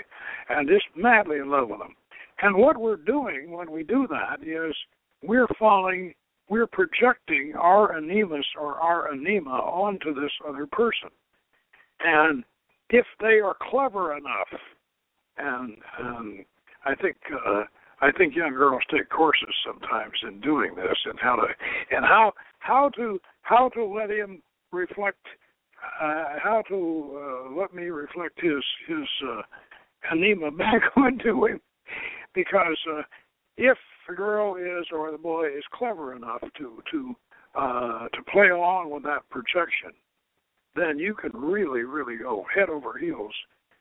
[0.50, 1.94] and just madly in love with them
[2.42, 4.74] and what we're doing when we do that is
[5.22, 6.12] we're falling
[6.50, 11.08] we're projecting our animus or our anima onto this other person
[12.00, 12.44] and
[12.90, 14.48] if they are clever enough,
[15.36, 16.44] and and
[16.84, 17.64] I think uh,
[18.00, 21.46] I think young girls take courses sometimes in doing this and how to
[21.94, 24.42] and how how to how to let him
[24.72, 25.24] reflect
[26.00, 29.42] uh, how to uh, let me reflect his his uh,
[30.10, 31.60] anima back onto him.
[32.34, 33.02] Because uh,
[33.56, 33.76] if
[34.08, 37.14] the girl is or the boy is clever enough to to
[37.54, 39.90] uh, to play along with that projection
[40.76, 43.32] then you can really, really go head over heels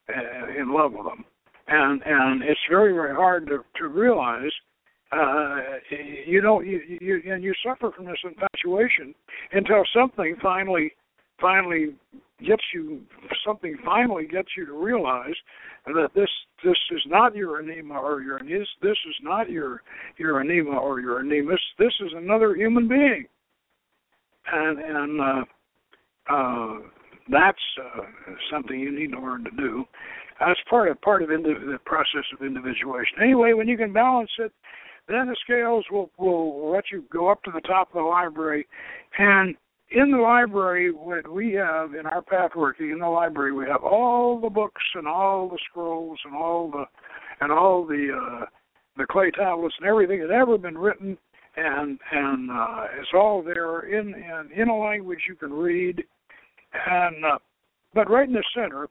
[0.09, 1.25] uh, in love with them.
[1.67, 4.51] and and it's very very hard to to realize
[5.11, 5.57] uh
[6.25, 9.13] you don't you, you and you suffer from this infatuation
[9.51, 10.91] until something finally
[11.39, 11.95] finally
[12.45, 13.01] gets you
[13.45, 15.35] something finally gets you to realize
[15.85, 16.29] that this
[16.63, 19.81] this is not your anima or your this this is not your
[20.17, 23.25] your anima or your animus this is another human being
[24.53, 25.45] and and uh
[26.29, 26.79] uh
[27.29, 28.03] that's uh,
[28.49, 29.83] something you need to learn to do.
[30.39, 33.17] That's part of part of the process of individuation.
[33.21, 34.51] Anyway when you can balance it
[35.07, 38.67] then the scales will will let you go up to the top of the library.
[39.17, 39.55] And
[39.91, 44.39] in the library what we have in our pathworking in the library we have all
[44.39, 46.85] the books and all the scrolls and all the
[47.39, 48.45] and all the uh
[48.97, 51.17] the clay tablets and everything that ever been written.
[51.55, 56.03] And and uh it's all there in in in a language you can read
[56.85, 57.37] and uh,
[57.93, 58.89] but right in the center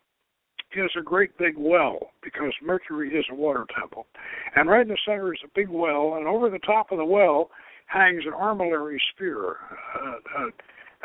[0.75, 4.07] is a great big well because Mercury is a water temple.
[4.55, 7.05] And right in the center is a big well, and over the top of the
[7.05, 7.51] well
[7.87, 9.57] hangs an armillary sphere,
[9.95, 10.51] uh, uh,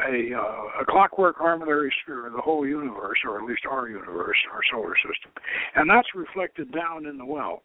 [0.10, 4.38] a, uh, a clockwork armillary sphere of the whole universe, or at least our universe,
[4.52, 5.32] our solar system.
[5.76, 7.62] And that's reflected down in the well.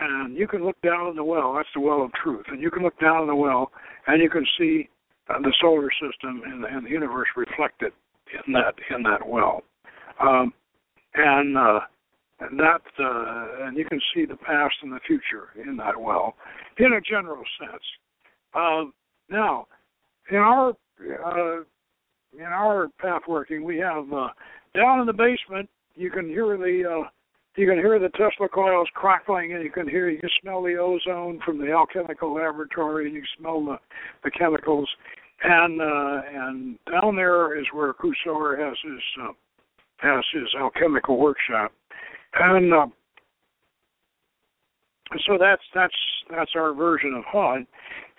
[0.00, 2.70] And you can look down in the well, that's the well of truth, and you
[2.70, 3.70] can look down in the well
[4.06, 4.88] and you can see
[5.28, 7.92] uh, the solar system and and the universe reflected
[8.46, 9.62] in that in that well.
[10.20, 10.52] Um,
[11.14, 11.80] and uh,
[12.40, 16.34] that uh, and you can see the past and the future in that well,
[16.78, 17.82] in a general sense.
[18.54, 18.84] Uh,
[19.28, 19.66] now,
[20.30, 21.62] in our uh,
[22.36, 24.28] in our path working, we have uh,
[24.74, 25.68] down in the basement.
[25.94, 27.08] You can hear the uh,
[27.56, 30.76] you can hear the Tesla coils crackling, and you can hear you can smell the
[30.76, 33.78] ozone from the alchemical laboratory, and you smell the
[34.24, 34.88] the chemicals.
[35.46, 39.32] And uh, and down there is where Kusor has his uh,
[39.98, 41.70] has his alchemical workshop,
[42.34, 42.86] and uh,
[45.26, 45.94] so that's that's
[46.30, 47.66] that's our version of Hod,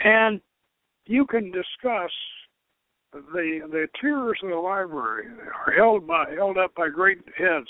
[0.01, 0.39] and
[1.07, 2.11] you can discuss
[3.11, 5.25] the the tiers of the library
[5.65, 7.67] are held by held up by great heads,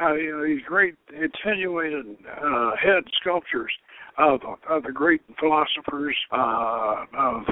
[0.00, 2.06] uh, you know, these great attenuated
[2.42, 3.72] uh, head sculptures
[4.16, 7.42] of of the great philosophers uh, of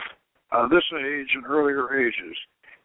[0.52, 2.36] uh, this age and earlier ages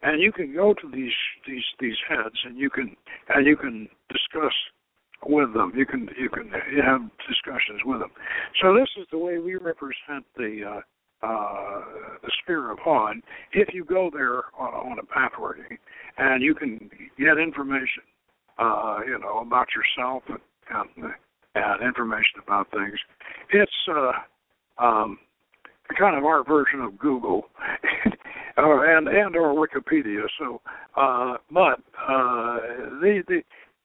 [0.03, 1.13] and you can go to these
[1.47, 2.95] these these heads and you can
[3.29, 4.53] and you can discuss
[5.25, 5.71] with them.
[5.75, 6.49] You can you can
[6.85, 8.11] have discussions with them.
[8.61, 10.81] So this is the way we represent the
[11.23, 11.81] uh, uh,
[12.21, 13.21] the sphere of Han.
[13.53, 15.77] If you go there on, on a pathway,
[16.17, 18.03] and you can get information,
[18.59, 20.39] uh, you know, about yourself and,
[20.69, 21.13] and,
[21.55, 22.99] and information about things.
[23.51, 25.17] It's uh, um,
[25.97, 27.43] kind of our version of Google.
[28.57, 30.23] and and or Wikipedia.
[30.39, 30.61] So,
[30.95, 32.57] uh, but uh,
[33.01, 33.41] the the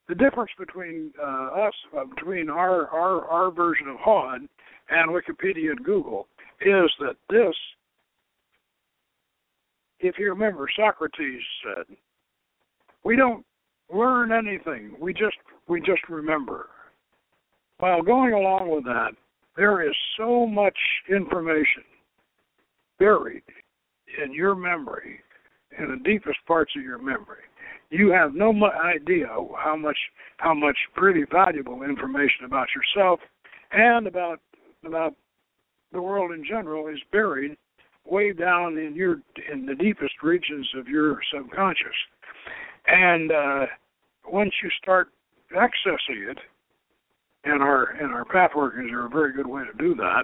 [0.07, 4.41] the difference between uh, us uh, between our, our our version of HOD
[4.89, 6.27] and Wikipedia and Google
[6.61, 7.55] is that this,
[9.99, 11.95] if you remember, Socrates said,
[13.03, 13.45] we don't
[13.93, 14.95] learn anything.
[14.99, 15.37] We just
[15.67, 16.67] we just remember.
[17.79, 19.11] While going along with that,
[19.59, 20.77] there is so much
[21.09, 21.83] information
[22.97, 23.43] buried
[24.23, 25.19] in your memory,
[25.77, 27.43] in the deepest parts of your memory,
[27.89, 29.97] you have no idea how much
[30.37, 33.19] how much pretty valuable information about yourself
[33.73, 34.39] and about
[34.85, 35.13] about
[35.91, 37.57] the world in general is buried
[38.05, 39.17] way down in your
[39.51, 41.99] in the deepest regions of your subconscious.
[42.87, 43.65] And uh,
[44.25, 45.09] once you start
[45.53, 46.37] accessing it,
[47.43, 50.23] and our and our pathworkers are a very good way to do that.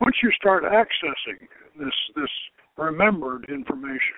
[0.00, 1.46] Once you start accessing
[1.78, 2.30] this this
[2.76, 4.16] remembered information.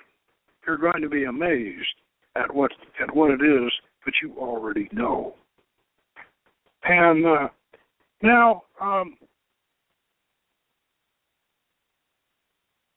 [0.67, 1.87] You're going to be amazed
[2.35, 3.73] at what at what it is
[4.05, 5.35] that you already know.
[6.85, 7.49] And uh,
[8.23, 9.17] now, um,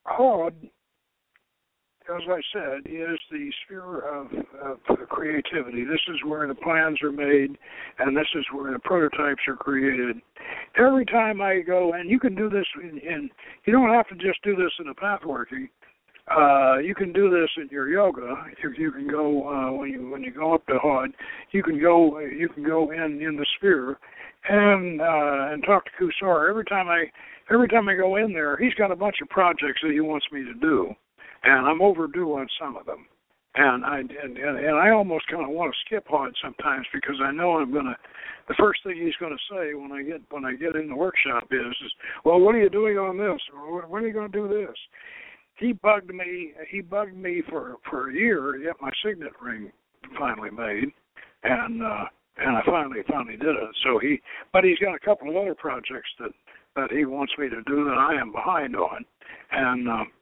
[0.04, 0.54] HOD,
[2.14, 4.26] as I said, is the sphere of,
[4.62, 5.84] of creativity.
[5.84, 7.56] This is where the plans are made,
[7.98, 10.16] and this is where the prototypes are created.
[10.76, 13.30] Every time I go, and you can do this in, in
[13.64, 15.68] you don't have to just do this in a pathworking.
[16.30, 18.34] Uh, you can do this in your yoga.
[18.62, 21.10] You, you can go uh, when you when you go up to Hod.
[21.50, 23.98] You can go you can go in in the sphere,
[24.48, 26.48] and uh, and talk to Kusor.
[26.48, 27.06] Every time I
[27.52, 30.26] every time I go in there, he's got a bunch of projects that he wants
[30.30, 30.94] me to do,
[31.42, 33.06] and I'm overdue on some of them
[33.54, 37.32] and I and, and I almost kind of want to skip Hod sometimes because I
[37.32, 37.96] know I'm gonna.
[38.48, 40.96] The first thing he's going to say when I get when I get in the
[40.96, 41.92] workshop is, is
[42.24, 43.40] well, what are you doing on this?
[43.54, 44.76] Or when are you going to do this?
[45.56, 46.52] He bugged me.
[46.70, 49.72] He bugged me for for a year to get my signet ring
[50.18, 50.92] finally made,
[51.42, 52.04] and uh,
[52.38, 53.70] and I finally finally did it.
[53.84, 54.20] So he,
[54.52, 56.30] but he's got a couple of other projects that
[56.76, 59.04] that he wants me to do that I am behind on,
[59.50, 60.12] and um,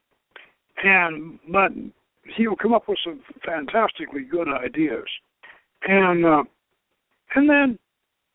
[0.85, 1.73] and but
[2.37, 5.07] he'll come up with some fantastically good ideas,
[5.87, 6.43] and uh,
[7.35, 7.79] and then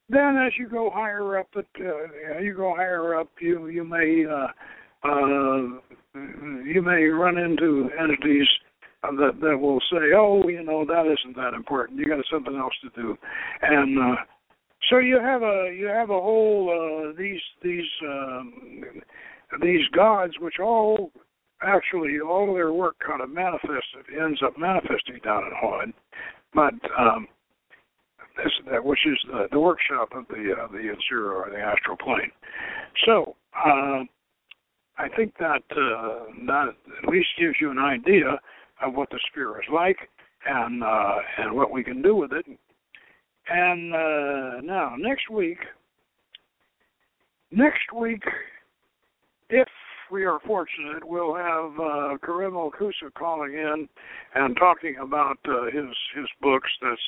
[0.09, 4.25] then as you go higher up, it, uh, you go higher up, you you may
[4.25, 4.47] uh,
[5.07, 5.79] uh,
[6.65, 8.47] you may run into entities
[9.03, 11.99] that that will say, "Oh, you know, that isn't that important.
[11.99, 13.17] You got something else to do,"
[13.61, 14.15] and uh,
[14.89, 18.53] so you have a you have a whole uh, these these um,
[19.61, 21.11] these gods, which all
[21.63, 25.93] actually all of their work kind of manifests it ends up manifesting down in Hod,
[26.53, 27.27] but um,
[28.37, 31.97] this that which is the, the workshop of the uh, the Yetzirah or the astral
[31.97, 32.31] plane.
[33.05, 34.03] So uh,
[34.97, 36.69] I think that uh, that
[37.03, 38.39] at least gives you an idea
[38.81, 39.97] of what the sphere is like
[40.47, 42.45] and uh, and what we can do with it.
[43.49, 45.59] And uh, now next week,
[47.51, 48.23] next week,
[49.49, 49.67] if
[50.13, 53.89] we are fortunate, we'll have uh, Karim Koussa calling in
[54.35, 56.69] and talking about uh, his his books.
[56.83, 57.01] That's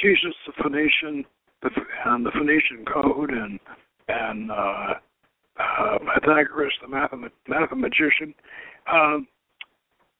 [0.00, 1.24] Jesus the Phoenician,
[1.62, 1.70] the,
[2.04, 3.58] and the Phoenician Code, and
[4.06, 4.94] and uh,
[5.58, 8.32] uh, Pythagoras the mathemat- mathematician.
[8.92, 9.26] Um,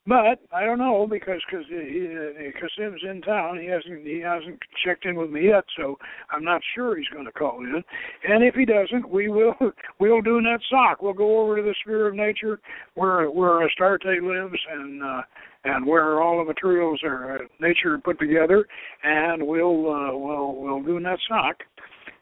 [0.07, 3.59] but I don't know because because Kasim's in town.
[3.59, 5.98] He hasn't he hasn't checked in with me yet, so
[6.30, 7.82] I'm not sure he's going to call in.
[8.28, 9.54] And if he doesn't, we will
[10.00, 11.02] we'll do net sock.
[11.02, 12.61] We'll go over to the sphere of nature
[12.94, 15.22] where where Astarte lives and uh,
[15.64, 18.66] and where all the materials are uh, nature put together,
[19.02, 21.57] and we'll uh, we'll we'll do net sock,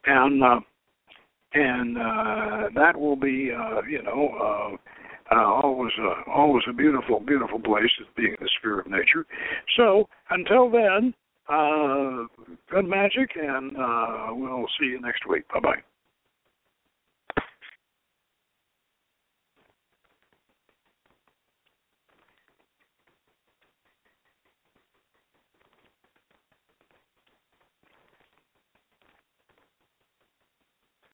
[0.07, 0.61] and uh,
[1.53, 4.29] and uh, that will be uh, you know.
[4.75, 4.77] Uh,
[5.31, 9.27] uh, always, uh, always a beautiful, beautiful place, being the sphere of nature.
[9.77, 11.15] So until then,
[11.49, 12.25] uh,
[12.71, 15.47] good magic, and uh, we'll see you next week.
[15.49, 15.94] Bye bye.